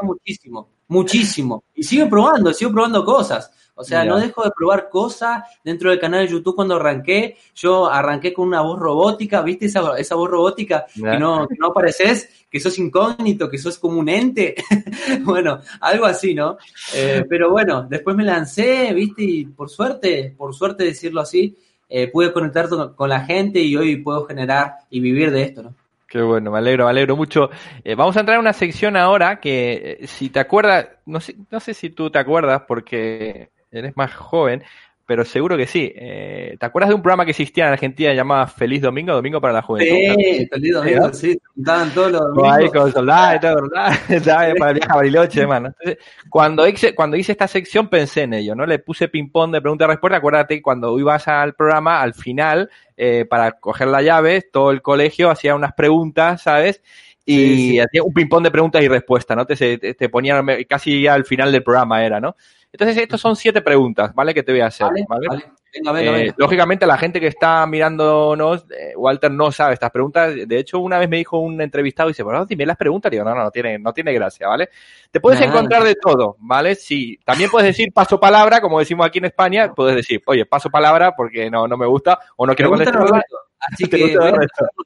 [0.00, 1.64] muchísimo, muchísimo.
[1.74, 3.52] Y sigo probando, sigo probando cosas.
[3.74, 7.36] O sea, no dejo de probar cosas dentro del canal de YouTube cuando arranqué.
[7.54, 10.86] Yo arranqué con una voz robótica, ¿viste esa, esa voz robótica?
[10.94, 14.54] Que no, que no apareces, que sos incógnito, que sos como un ente.
[15.20, 16.56] bueno, algo así, ¿no?
[16.94, 19.22] Eh, pero bueno, después me lancé, ¿viste?
[19.22, 21.58] Y por suerte, por suerte decirlo así,
[21.90, 25.74] eh, pude conectar con la gente y hoy puedo generar y vivir de esto, ¿no?
[26.10, 27.50] Qué bueno, me alegro, me alegro mucho.
[27.84, 31.36] Eh, vamos a entrar en una sección ahora que, eh, si te acuerdas, no sé,
[31.52, 34.64] no sé si tú te acuerdas porque eres más joven,
[35.10, 35.92] pero seguro que sí.
[35.92, 39.54] Eh, ¿Te acuerdas de un programa que existía en Argentina llamado Feliz Domingo, Domingo para
[39.54, 39.92] la Juventud?
[39.92, 41.36] Sí, Feliz Domingo, sí.
[41.58, 42.52] Estaban todos los domingos.
[42.52, 44.54] Ahí con soldados y todo, ¿verdad?
[44.56, 45.74] Para el viaje a Bariloche, hermano.
[45.80, 48.64] Entonces, cuando hice, cuando hice esta sección pensé en ello, ¿no?
[48.66, 50.18] Le puse ping-pong de pregunta y respuesta.
[50.18, 55.28] Acuérdate, cuando ibas al programa, al final, eh, para coger la llave, todo el colegio
[55.28, 56.84] hacía unas preguntas, ¿sabes?
[57.26, 59.44] Y hacía un ping-pong de preguntas y respuestas, ¿no?
[59.44, 62.36] Te, te, te ponían casi al final del programa, era, ¿no?
[62.72, 64.32] Entonces, estas son siete preguntas, ¿vale?
[64.32, 65.26] Que te voy a hacer, ¿vale?
[65.72, 66.34] Venga, venga, eh, venga.
[66.36, 70.34] Lógicamente, la gente que está mirándonos, eh, Walter no sabe estas preguntas.
[70.46, 73.10] De hecho, una vez me dijo un entrevistado y dice, bueno, dime las preguntas.
[73.10, 74.68] Digo, no, no, no tiene, no tiene gracia, ¿vale?
[75.10, 76.74] Te puedes encontrar de todo, ¿vale?
[76.76, 80.70] Sí, también puedes decir paso palabra, como decimos aquí en España, puedes decir, oye, paso
[80.70, 83.24] palabra porque no, no me gusta o no quiero contestar.
[83.60, 84.16] Así que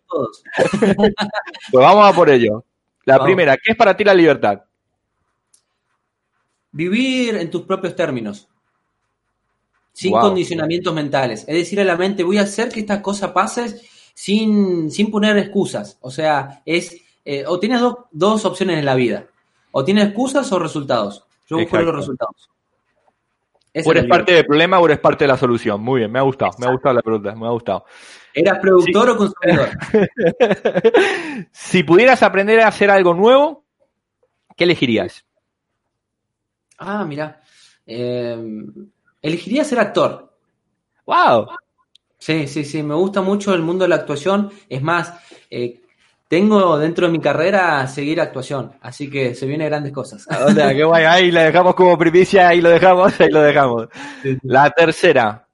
[0.08, 0.42] todos.
[1.70, 2.64] pues vamos a por ello.
[3.04, 4.62] La primera, ¿qué es para ti la libertad?
[6.74, 8.48] Vivir en tus propios términos,
[9.92, 11.44] sin condicionamientos mentales.
[11.46, 13.80] Es decir, a la mente, voy a hacer que esta cosa pase
[14.12, 15.98] sin, sin poner excusas.
[16.00, 19.26] O sea, es eh, o tienes dos opciones en la vida.
[19.70, 21.24] O tienes excusas o resultados.
[21.48, 22.50] Yo busco los resultados.
[23.84, 25.80] o eres parte del problema o eres parte de la solución.
[25.80, 27.84] Muy bien, me ha gustado, me ha gustado la pregunta, me ha gustado.
[28.32, 29.70] ¿Eras productor o consumidor?
[31.52, 33.64] si pudieras aprender a hacer algo nuevo,
[34.56, 35.24] ¿qué elegirías?
[36.78, 37.42] Ah, mira.
[37.86, 38.36] Eh,
[39.22, 40.32] elegiría ser actor.
[41.06, 41.46] ¡Wow!
[42.18, 42.82] Sí, sí, sí.
[42.82, 44.50] Me gusta mucho el mundo de la actuación.
[44.68, 45.14] Es más,
[45.50, 45.82] eh,
[46.28, 48.72] tengo dentro de mi carrera seguir actuación.
[48.80, 50.26] Así que se vienen grandes cosas.
[50.46, 51.04] O sea, qué guay.
[51.04, 53.88] Ahí la dejamos como primicia, ahí lo dejamos, ahí lo dejamos.
[54.42, 55.48] La tercera.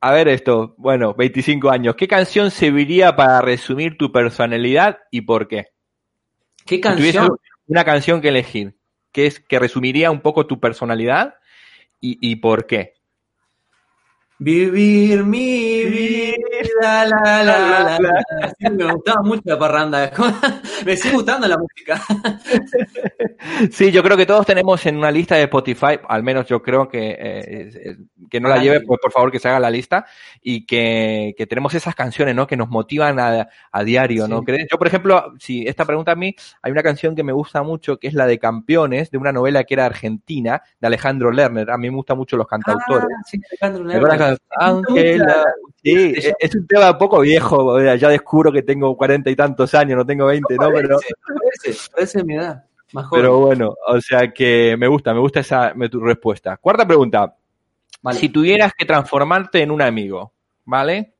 [0.00, 0.74] A ver esto.
[0.78, 1.94] Bueno, 25 años.
[1.96, 5.66] ¿Qué canción serviría para resumir tu personalidad y por qué?
[6.64, 7.36] ¿Qué canción?
[7.66, 8.76] una canción que elegir
[9.12, 11.36] que es que resumiría un poco tu personalidad
[12.00, 12.94] y, y por qué.
[14.38, 20.10] Vivir mi vida, la, la, la, me gustaba mucho la parranda.
[20.84, 22.02] me sigue gustando la música.
[23.70, 26.88] sí, yo creo que todos tenemos en una lista de Spotify, al menos yo creo
[26.88, 27.96] que, eh,
[28.32, 30.06] que no la lleve, pues por favor que se haga la lista,
[30.40, 32.46] y que, que tenemos esas canciones, ¿no?
[32.46, 34.42] Que nos motivan a, a diario, ¿no?
[34.42, 34.68] ¿Crees?
[34.70, 37.98] Yo, por ejemplo, si esta pregunta a mí, hay una canción que me gusta mucho,
[37.98, 41.70] que es la de Campeones, de una novela que era argentina, de Alejandro Lerner.
[41.70, 43.04] A mí me gustan mucho los cantautores.
[43.04, 44.38] Ah, sí, Alejandro Lerner.
[44.58, 45.44] Ángela.
[45.84, 50.06] Sí, es un tema poco viejo, ya descubro que tengo cuarenta y tantos años, no
[50.06, 50.70] tengo veinte, ¿no?
[50.72, 50.98] Pero
[51.94, 52.64] parece, mi edad.
[53.10, 56.56] Pero bueno, o sea que me gusta, me gusta esa tu respuesta.
[56.56, 57.34] Cuarta pregunta.
[58.10, 60.32] Si tuvieras que transformarte en un amigo,
[60.64, 61.14] ¿vale?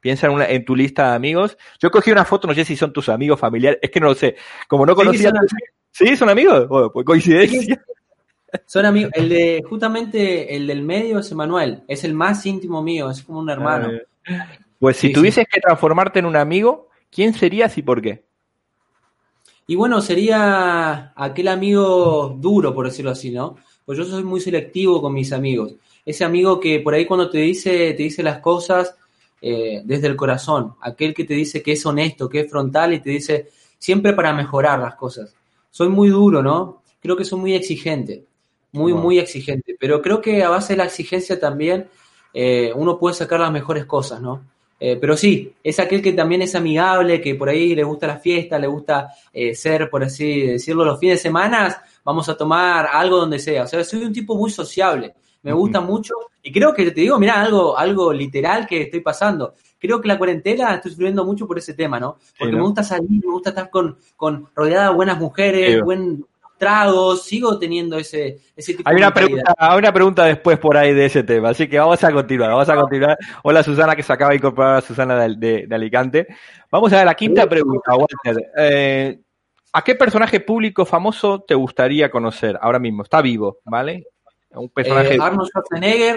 [0.00, 1.56] Piensa en, una, en tu lista de amigos.
[1.80, 4.14] Yo cogí una foto, no sé si son tus amigos familiares, es que no lo
[4.14, 4.36] sé.
[4.66, 5.30] Como no conocía.
[5.90, 6.66] Sí, son, amigos.
[6.68, 7.80] Bueno, pues coincidencia.
[8.66, 9.12] Son amigos.
[9.14, 11.82] El de, justamente, el del medio es Emanuel.
[11.86, 13.90] Es el más íntimo mío, es como un hermano.
[14.78, 18.24] Pues si tuvieses que transformarte en un amigo, ¿quién serías y por qué?
[19.66, 23.56] Y bueno, sería aquel amigo duro, por decirlo así, ¿no?
[23.84, 25.74] Pues yo soy muy selectivo con mis amigos.
[26.04, 28.94] Ese amigo que por ahí cuando te dice, te dice las cosas
[29.40, 30.74] eh, desde el corazón.
[30.80, 34.32] Aquel que te dice que es honesto, que es frontal y te dice siempre para
[34.32, 35.34] mejorar las cosas.
[35.70, 36.82] Soy muy duro, ¿no?
[37.00, 38.24] Creo que soy muy exigente
[38.72, 39.76] muy, muy exigente.
[39.78, 41.88] Pero creo que a base de la exigencia también
[42.34, 44.44] eh, uno puede sacar las mejores cosas, ¿no?
[44.80, 48.18] Eh, pero sí, es aquel que también es amigable, que por ahí le gusta la
[48.18, 52.88] fiesta, le gusta eh, ser, por así decirlo, los fines de semana, vamos a tomar
[52.92, 53.62] algo donde sea.
[53.62, 57.18] O sea, soy un tipo muy sociable, me gusta mucho y creo que te digo,
[57.18, 59.54] mira, algo, algo literal que estoy pasando.
[59.78, 62.18] Creo que la cuarentena estoy sufriendo mucho por ese tema, ¿no?
[62.38, 66.24] Porque me gusta salir, me gusta estar con, con rodeada de buenas mujeres, buen,
[66.62, 70.94] tragos, sigo teniendo ese, ese tipo hay una pregunta, Hay una pregunta después por ahí
[70.94, 73.18] de ese tema, así que vamos a continuar, vamos a continuar.
[73.42, 76.28] Hola Susana, que se acaba de incorporar a Susana de, Alicante.
[76.70, 78.52] Vamos a ver la quinta pregunta, Walter.
[78.56, 79.18] Eh,
[79.72, 83.02] ¿A qué personaje público famoso te gustaría conocer ahora mismo?
[83.02, 84.04] Está vivo, ¿vale?
[84.54, 85.14] Un personaje...
[85.14, 86.16] Eh, Arnold Schwarzenegger,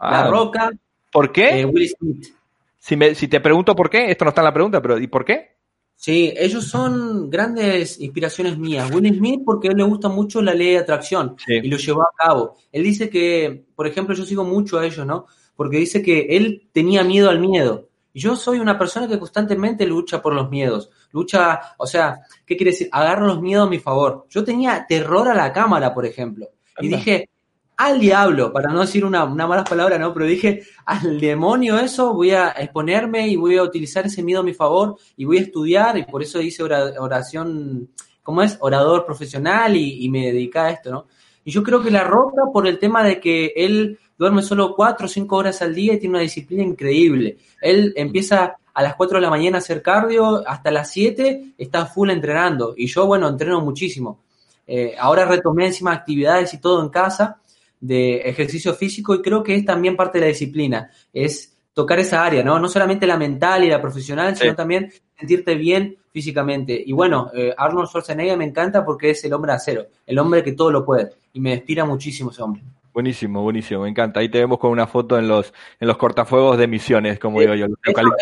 [0.00, 0.30] La ah.
[0.30, 0.70] Roca.
[1.12, 1.60] ¿Por qué?
[1.60, 2.34] Eh, Will Smith.
[2.78, 5.06] Si, me, si te pregunto por qué, esto no está en la pregunta, pero ¿y
[5.06, 5.54] por qué?
[5.96, 8.90] Sí, ellos son grandes inspiraciones mías.
[8.92, 12.02] Will Smith porque a él le gusta mucho la ley de atracción y lo llevó
[12.02, 12.56] a cabo.
[12.72, 15.26] Él dice que, por ejemplo, yo sigo mucho a ellos, ¿no?
[15.56, 17.88] Porque dice que él tenía miedo al miedo.
[18.12, 20.90] Y yo soy una persona que constantemente lucha por los miedos.
[21.12, 22.88] Lucha, o sea, ¿qué quiere decir?
[22.92, 24.26] Agarro los miedos a mi favor.
[24.28, 26.48] Yo tenía terror a la cámara, por ejemplo.
[26.80, 27.30] Y dije,
[27.76, 30.12] al diablo, para no decir una, una mala palabra, ¿no?
[30.12, 34.44] Pero dije, al demonio eso, voy a exponerme y voy a utilizar ese miedo a
[34.44, 37.88] mi favor y voy a estudiar y por eso hice oración,
[38.22, 38.56] ¿cómo es?
[38.60, 41.06] Orador profesional y, me dediqué a esto, ¿no?
[41.44, 45.06] Y yo creo que La Roca, por el tema de que él duerme solo cuatro
[45.06, 47.36] o cinco horas al día y tiene una disciplina increíble.
[47.60, 51.86] Él empieza a las 4 de la mañana a hacer cardio, hasta las 7 está
[51.86, 52.74] full entrenando.
[52.76, 54.20] Y yo, bueno, entreno muchísimo.
[54.66, 57.40] Eh, ahora retomé encima actividades y todo en casa
[57.84, 62.24] de ejercicio físico y creo que es también parte de la disciplina, es tocar esa
[62.24, 62.58] área, ¿no?
[62.58, 66.82] No solamente la mental y la profesional, sino también sentirte bien físicamente.
[66.84, 70.52] Y bueno, eh, Arnold Schwarzenegger me encanta porque es el hombre acero, el hombre que
[70.52, 72.62] todo lo puede y me inspira muchísimo ese hombre.
[72.94, 74.20] Buenísimo, buenísimo, me encanta.
[74.20, 77.54] Ahí te vemos con una foto en los en los cortafuegos de misiones, como digo
[77.54, 77.66] yo.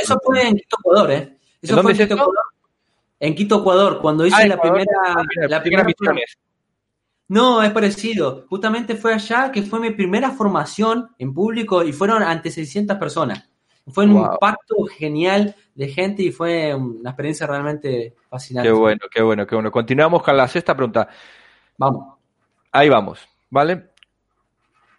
[0.03, 1.37] eso, fue en Quito, Ecuador, ¿eh?
[1.61, 2.35] Eso ¿En fue en Quito, Ecuador.
[3.21, 4.87] En Quito, Ecuador, cuando hice ah, la, primera,
[5.49, 6.37] la primera, misiones.
[7.33, 8.45] No, es parecido.
[8.51, 13.49] Justamente fue allá que fue mi primera formación en público y fueron ante 600 personas.
[13.87, 18.69] Fue un impacto genial de gente y fue una experiencia realmente fascinante.
[18.69, 19.71] Qué bueno, qué bueno, qué bueno.
[19.71, 21.09] Continuamos con la sexta pregunta.
[21.79, 22.19] Vamos.
[22.71, 23.93] Ahí vamos, ¿vale?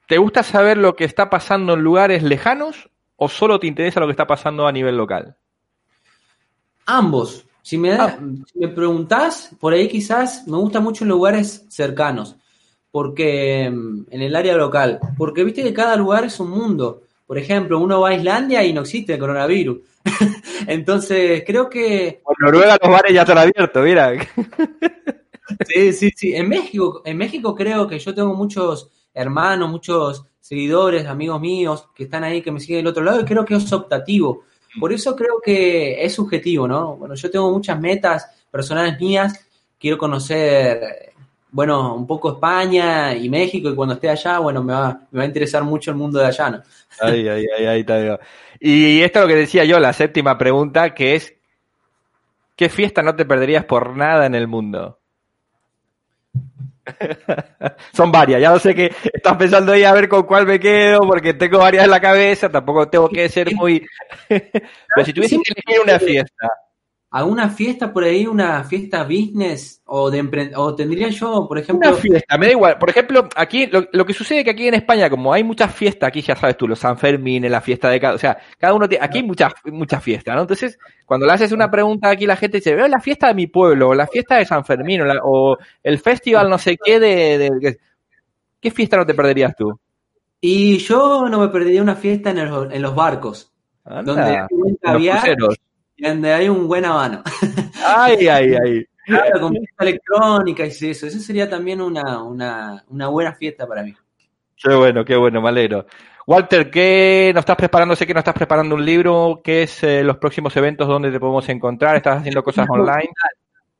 [0.07, 4.07] ¿Te gusta saber lo que está pasando en lugares lejanos o solo te interesa lo
[4.07, 5.37] que está pasando a nivel local?
[6.87, 7.45] Ambos.
[7.63, 8.19] Si me, ah.
[8.55, 12.35] me preguntás, por ahí quizás me gusta mucho en lugares cercanos,
[12.91, 17.03] porque mm, en el área local, porque viste que cada lugar es un mundo.
[17.25, 19.79] Por ejemplo, uno va a Islandia y no existe el coronavirus.
[20.67, 22.07] Entonces, creo que...
[22.07, 24.11] En Noruega los bares ya están abiertos, mira.
[25.67, 26.35] sí, sí, sí.
[26.35, 32.03] En México, en México creo que yo tengo muchos hermanos, muchos seguidores, amigos míos que
[32.03, 34.43] están ahí, que me siguen del otro lado, y creo que es optativo.
[34.79, 36.95] Por eso creo que es subjetivo, ¿no?
[36.95, 39.45] Bueno, yo tengo muchas metas personales mías,
[39.79, 41.13] quiero conocer,
[41.51, 45.23] bueno, un poco España y México, y cuando esté allá, bueno, me va, me va
[45.23, 46.61] a interesar mucho el mundo de allá, ¿no?
[46.99, 48.19] Ahí, ahí, ahí, ahí está.
[48.59, 51.33] Y esto es lo que decía yo, la séptima pregunta, que es,
[52.55, 54.99] ¿qué fiesta no te perderías por nada en el mundo?
[57.93, 61.01] Son varias, ya no sé qué estás pensando ahí a ver con cuál me quedo,
[61.01, 63.85] porque tengo varias en la cabeza, tampoco tengo que ser muy...
[64.27, 66.49] Pero si tuviese que elegir una fiesta,
[67.13, 71.89] ¿Alguna fiesta por ahí, una fiesta business o de o tendría yo, por ejemplo?
[71.89, 72.79] Una fiesta, me da igual.
[72.79, 76.07] Por ejemplo, aquí lo, que sucede es que aquí en España, como hay muchas fiestas,
[76.07, 78.89] aquí ya sabes tú, los San Fermín, la fiesta de cada, o sea, cada uno
[78.89, 80.41] tiene, aquí hay muchas muchas fiestas, ¿no?
[80.41, 83.45] Entonces, cuando le haces una pregunta aquí la gente dice, veo la fiesta de mi
[83.45, 87.77] pueblo, o la fiesta de San Fermín, o, el festival no sé qué de,
[88.59, 89.79] ¿qué fiesta no te perderías tú?
[90.41, 93.53] Y yo no me perdería una fiesta en, en los barcos.
[94.03, 94.47] donde
[94.81, 95.09] hay
[96.09, 97.23] donde hay un buen habano.
[97.85, 98.85] Ay, ay, ay.
[99.05, 101.07] Claro, con fiesta electrónica y eso.
[101.07, 103.93] Eso sería también una, una, una buena fiesta para mí.
[104.55, 105.85] Qué bueno, qué bueno, malero.
[106.25, 107.97] Walter, ¿qué nos estás preparando?
[107.97, 109.41] Sé que nos estás preparando un libro.
[109.43, 111.97] ¿Qué es eh, los próximos eventos donde te podemos encontrar?
[111.97, 113.11] ¿Estás haciendo cosas online?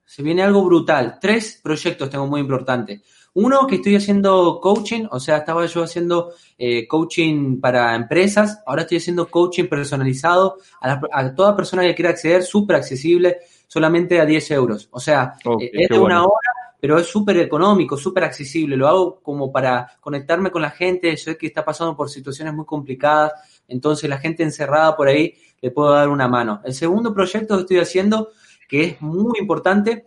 [0.03, 1.19] Se viene algo brutal.
[1.21, 3.01] Tres proyectos tengo muy importantes.
[3.35, 8.83] Uno, que estoy haciendo coaching, o sea, estaba yo haciendo eh, coaching para empresas, ahora
[8.83, 14.51] estoy haciendo coaching personalizado a, toda persona que quiera acceder, súper accesible, solamente a 10
[14.51, 14.87] euros.
[14.91, 18.77] O sea, eh, es de una hora, pero es súper económico, súper accesible.
[18.77, 22.65] Lo hago como para conectarme con la gente, sé que está pasando por situaciones muy
[22.65, 23.31] complicadas,
[23.67, 26.61] entonces la gente encerrada por ahí le puedo dar una mano.
[26.63, 28.29] El segundo proyecto que estoy haciendo,
[28.67, 30.05] que es muy importante,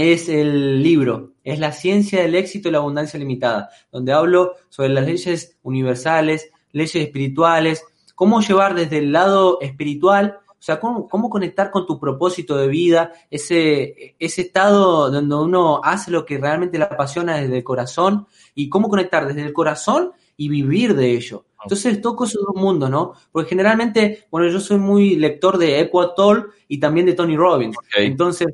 [0.00, 4.90] es el libro, es La ciencia del éxito y la abundancia limitada, donde hablo sobre
[4.90, 7.84] las leyes universales, leyes espirituales,
[8.14, 12.68] cómo llevar desde el lado espiritual, o sea, cómo, cómo conectar con tu propósito de
[12.68, 18.26] vida, ese, ese estado donde uno hace lo que realmente le apasiona desde el corazón
[18.54, 21.46] y cómo conectar desde el corazón y vivir de ello.
[21.62, 23.14] Entonces toco esos dos mundos, ¿no?
[23.32, 27.76] Porque generalmente, bueno, yo soy muy lector de Equator y también de Tony Robbins.
[27.96, 28.48] Entonces,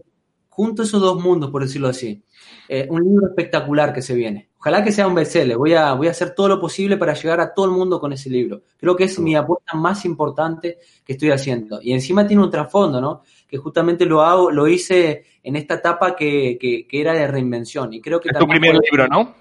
[0.57, 2.23] junto esos dos mundos, por decirlo así.
[2.67, 4.49] Eh, un libro espectacular que se viene.
[4.59, 5.59] Ojalá que sea un bestseller.
[5.59, 8.15] Voy a, voy a hacer todo lo posible para llegar a todo el mundo con
[8.15, 8.63] ese libro.
[8.79, 11.79] Creo que es mi apuesta más importante que estoy haciendo.
[11.83, 13.21] Y encima tiene un trasfondo, ¿no?
[13.47, 17.93] Que justamente lo hago, lo hice en esta etapa que, que, era de reinvención.
[17.93, 19.35] Y creo que es tu primer libro, ¿no?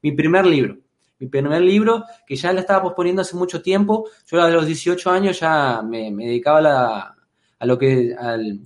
[0.00, 0.78] Mi primer libro
[1.20, 4.08] mi primer libro, que ya lo estaba posponiendo hace mucho tiempo.
[4.30, 7.16] Yo a los 18 años ya me, dedicaba a,
[7.66, 8.14] lo que,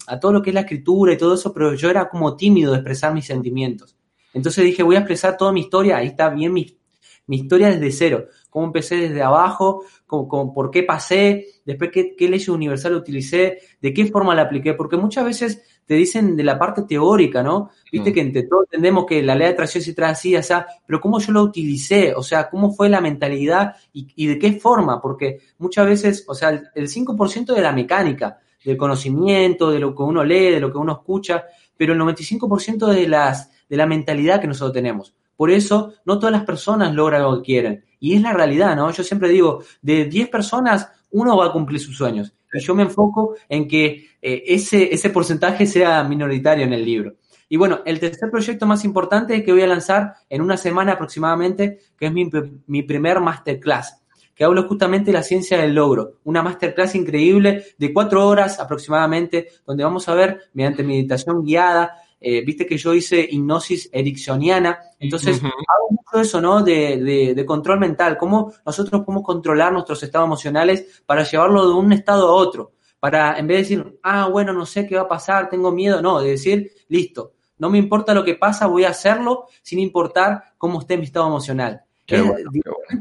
[0.07, 2.73] a todo lo que es la escritura y todo eso, pero yo era como tímido
[2.73, 3.97] de expresar mis sentimientos.
[4.35, 6.79] Entonces dije, voy a expresar toda mi historia, ahí está bien mi,
[7.27, 12.29] mi historia desde cero, cómo empecé desde abajo, cómo, por qué pasé, después qué, qué
[12.29, 16.59] ley universal utilicé, de qué forma la apliqué, porque muchas veces te dicen de la
[16.59, 17.71] parte teórica, ¿no?
[17.91, 18.15] Viste mm.
[18.15, 21.01] que entre todos entendemos que la ley de atracción se trae así, o sea, pero
[21.01, 25.41] cómo yo lo utilicé, o sea, cómo fue la mentalidad y, de qué forma, porque
[25.59, 30.25] muchas veces, o sea, el, 5% de la mecánica, del conocimiento, de lo que uno
[30.25, 31.45] lee, de lo que uno escucha,
[31.77, 35.15] pero el 95% de, las, de la mentalidad que nosotros tenemos.
[35.37, 37.85] Por eso, no todas las personas logran lo que quieren.
[37.99, 38.91] Y es la realidad, ¿no?
[38.91, 42.33] Yo siempre digo, de 10 personas, uno va a cumplir sus sueños.
[42.53, 47.15] Y yo me enfoco en que eh, ese, ese porcentaje sea minoritario en el libro.
[47.49, 51.81] Y bueno, el tercer proyecto más importante que voy a lanzar en una semana aproximadamente,
[51.99, 52.31] que es mi,
[52.67, 54.02] mi primer masterclass,
[54.35, 56.15] que hablo justamente de la ciencia del logro.
[56.25, 62.43] Una masterclass increíble de cuatro horas aproximadamente, donde vamos a ver, mediante meditación guiada, eh,
[62.45, 66.63] viste que yo hice hipnosis ericksoniana, entonces hago mucho eso, ¿no?
[66.63, 71.93] De, de, control mental, cómo nosotros podemos controlar nuestros estados emocionales para llevarlo de un
[71.93, 75.09] estado a otro, para en vez de decir, ah, bueno, no sé qué va a
[75.09, 78.91] pasar, tengo miedo, no, de decir, listo, no me importa lo que pasa, voy a
[78.91, 81.83] hacerlo sin importar cómo esté mi estado emocional.
[82.17, 82.25] Es,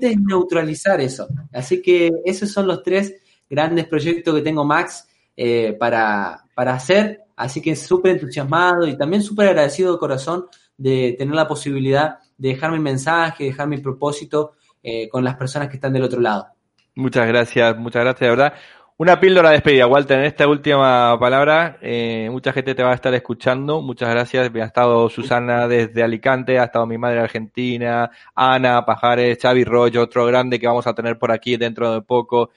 [0.01, 1.28] es neutralizar eso.
[1.51, 3.16] Así que esos son los tres
[3.49, 9.24] grandes proyectos que tengo Max eh, para, para hacer Así que súper entusiasmado y también
[9.24, 10.45] súper agradecido de corazón
[10.78, 14.53] de tener la posibilidad de dejar mi mensaje, dejar mi propósito
[14.84, 16.49] eh, con las personas que están del otro lado.
[16.93, 18.53] Muchas gracias, muchas gracias, de verdad.
[19.02, 22.93] Una píldora de despedida, Walter, en esta última palabra, eh, mucha gente te va a
[22.93, 28.86] estar escuchando, muchas gracias, ha estado Susana desde Alicante, ha estado mi madre argentina, Ana
[28.86, 32.52] Pajares, Xavi Rollo, otro grande que vamos a tener por aquí dentro de poco.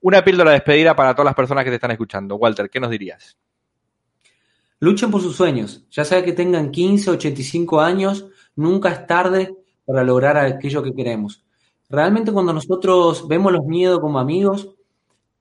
[0.00, 2.34] Una píldora de despedida para todas las personas que te están escuchando.
[2.34, 3.38] Walter, ¿qué nos dirías?
[4.80, 8.26] Luchen por sus sueños, ya sea que tengan 15, 85 años,
[8.56, 9.54] nunca es tarde
[9.86, 11.44] para lograr aquello que queremos.
[11.88, 14.73] Realmente cuando nosotros vemos los miedos como amigos,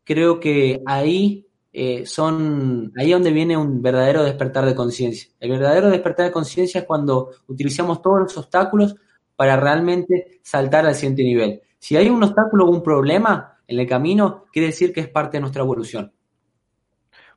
[0.04, 5.32] creo que ahí eh, son ahí donde viene un verdadero despertar de conciencia.
[5.40, 8.96] El verdadero despertar de conciencia es cuando utilizamos todos los obstáculos
[9.36, 11.62] para realmente saltar al siguiente nivel.
[11.80, 15.38] Si hay un obstáculo o un problema en el camino, quiere decir que es parte
[15.38, 16.13] de nuestra evolución.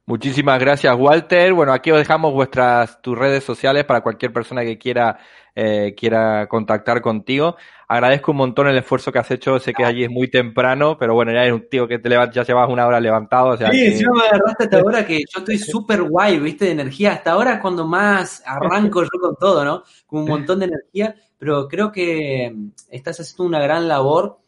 [0.09, 1.53] Muchísimas gracias, Walter.
[1.53, 5.19] Bueno, aquí os dejamos vuestras tus redes sociales para cualquier persona que quiera
[5.59, 7.57] eh, quiera contactar contigo.
[7.89, 9.59] Agradezco un montón el esfuerzo que has hecho.
[9.59, 12.45] Sé que allí es muy temprano, pero bueno, ya eres un tío que te ya
[12.45, 13.49] llevas una hora levantado.
[13.49, 17.15] O sea sí, me agarraste hasta ahora que yo estoy súper guay, viste, de energía.
[17.15, 19.83] Hasta ahora es cuando más arranco yo con todo, ¿no?
[20.07, 22.55] Con un montón de energía, pero creo que
[22.91, 24.39] estás haciendo una gran labor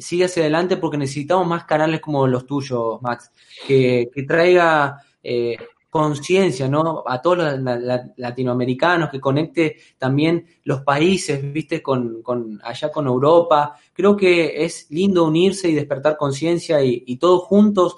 [0.00, 3.30] sigue hacia adelante porque necesitamos más canales como los tuyos, Max,
[3.66, 5.56] que, traiga eh,
[5.90, 7.02] conciencia, ¿no?
[7.06, 7.80] A todos los
[8.16, 11.82] latinoamericanos, que conecte también los países, ¿viste?
[11.82, 13.76] Con, con, allá con Europa.
[13.92, 17.96] Creo que es lindo unirse y despertar conciencia y, todos juntos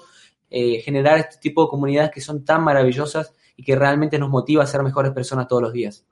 [0.49, 4.63] eh, generar este tipo de comunidades que son tan maravillosas y que realmente nos motiva
[4.63, 6.05] a ser mejores personas todos los días.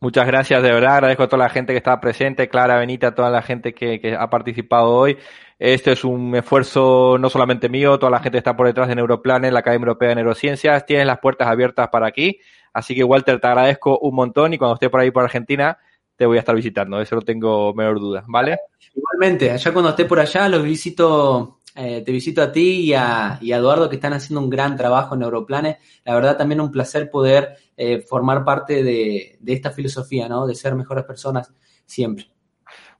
[0.00, 0.94] Muchas gracias, de verdad.
[0.94, 4.28] Agradezco a toda la gente que está presente, Clara, Benita, toda la gente que, ha
[4.28, 5.16] participado hoy.
[5.58, 9.52] Este es un esfuerzo no solamente mío, toda la gente está por detrás de Neuroplanes,
[9.52, 10.84] la Academia Europea de Neurociencias.
[10.84, 12.38] Tienes las puertas abiertas para aquí.
[12.72, 15.78] Así que, Walter, te agradezco un montón y cuando esté por ahí por Argentina,
[16.16, 17.00] te voy a estar visitando.
[17.00, 18.58] Eso no tengo menor duda, ¿vale?
[18.94, 23.38] Igualmente, allá cuando esté por allá, los visito eh, te visito a ti y a,
[23.42, 25.78] Eduardo que están haciendo un gran trabajo en Neuroplanes.
[26.04, 30.46] La verdad también un placer poder eh, formar parte de, esta filosofía, ¿no?
[30.46, 31.52] De ser mejores personas
[31.84, 32.26] siempre.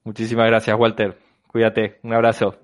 [0.03, 1.17] Muchísimas gracias, Walter.
[1.47, 2.01] Cuídate.
[2.03, 2.57] Un abrazo.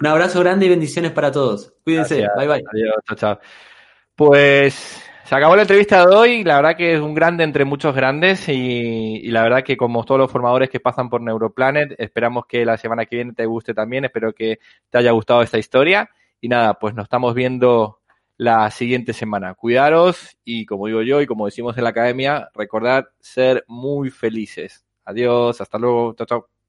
[0.00, 1.72] Un abrazo grande y bendiciones para todos.
[1.84, 2.26] Cuídense.
[2.36, 2.64] Bye bye.
[2.72, 2.96] Adiós.
[3.06, 3.40] Chao, chao.
[4.16, 7.94] Pues Se acabó la entrevista de hoy, la verdad que es un grande entre muchos
[7.94, 12.66] grandes y, la verdad que como todos los formadores que pasan por Neuroplanet, esperamos que
[12.66, 14.58] la semana que viene te guste también, espero que
[14.90, 18.00] te haya gustado esta historia y nada, pues nos estamos viendo
[18.36, 19.54] la siguiente semana.
[19.54, 24.84] Cuidaros y como digo yo y como decimos en la academia, recordad ser muy felices.
[25.06, 26.61] Adiós, hasta luego, chao, chao.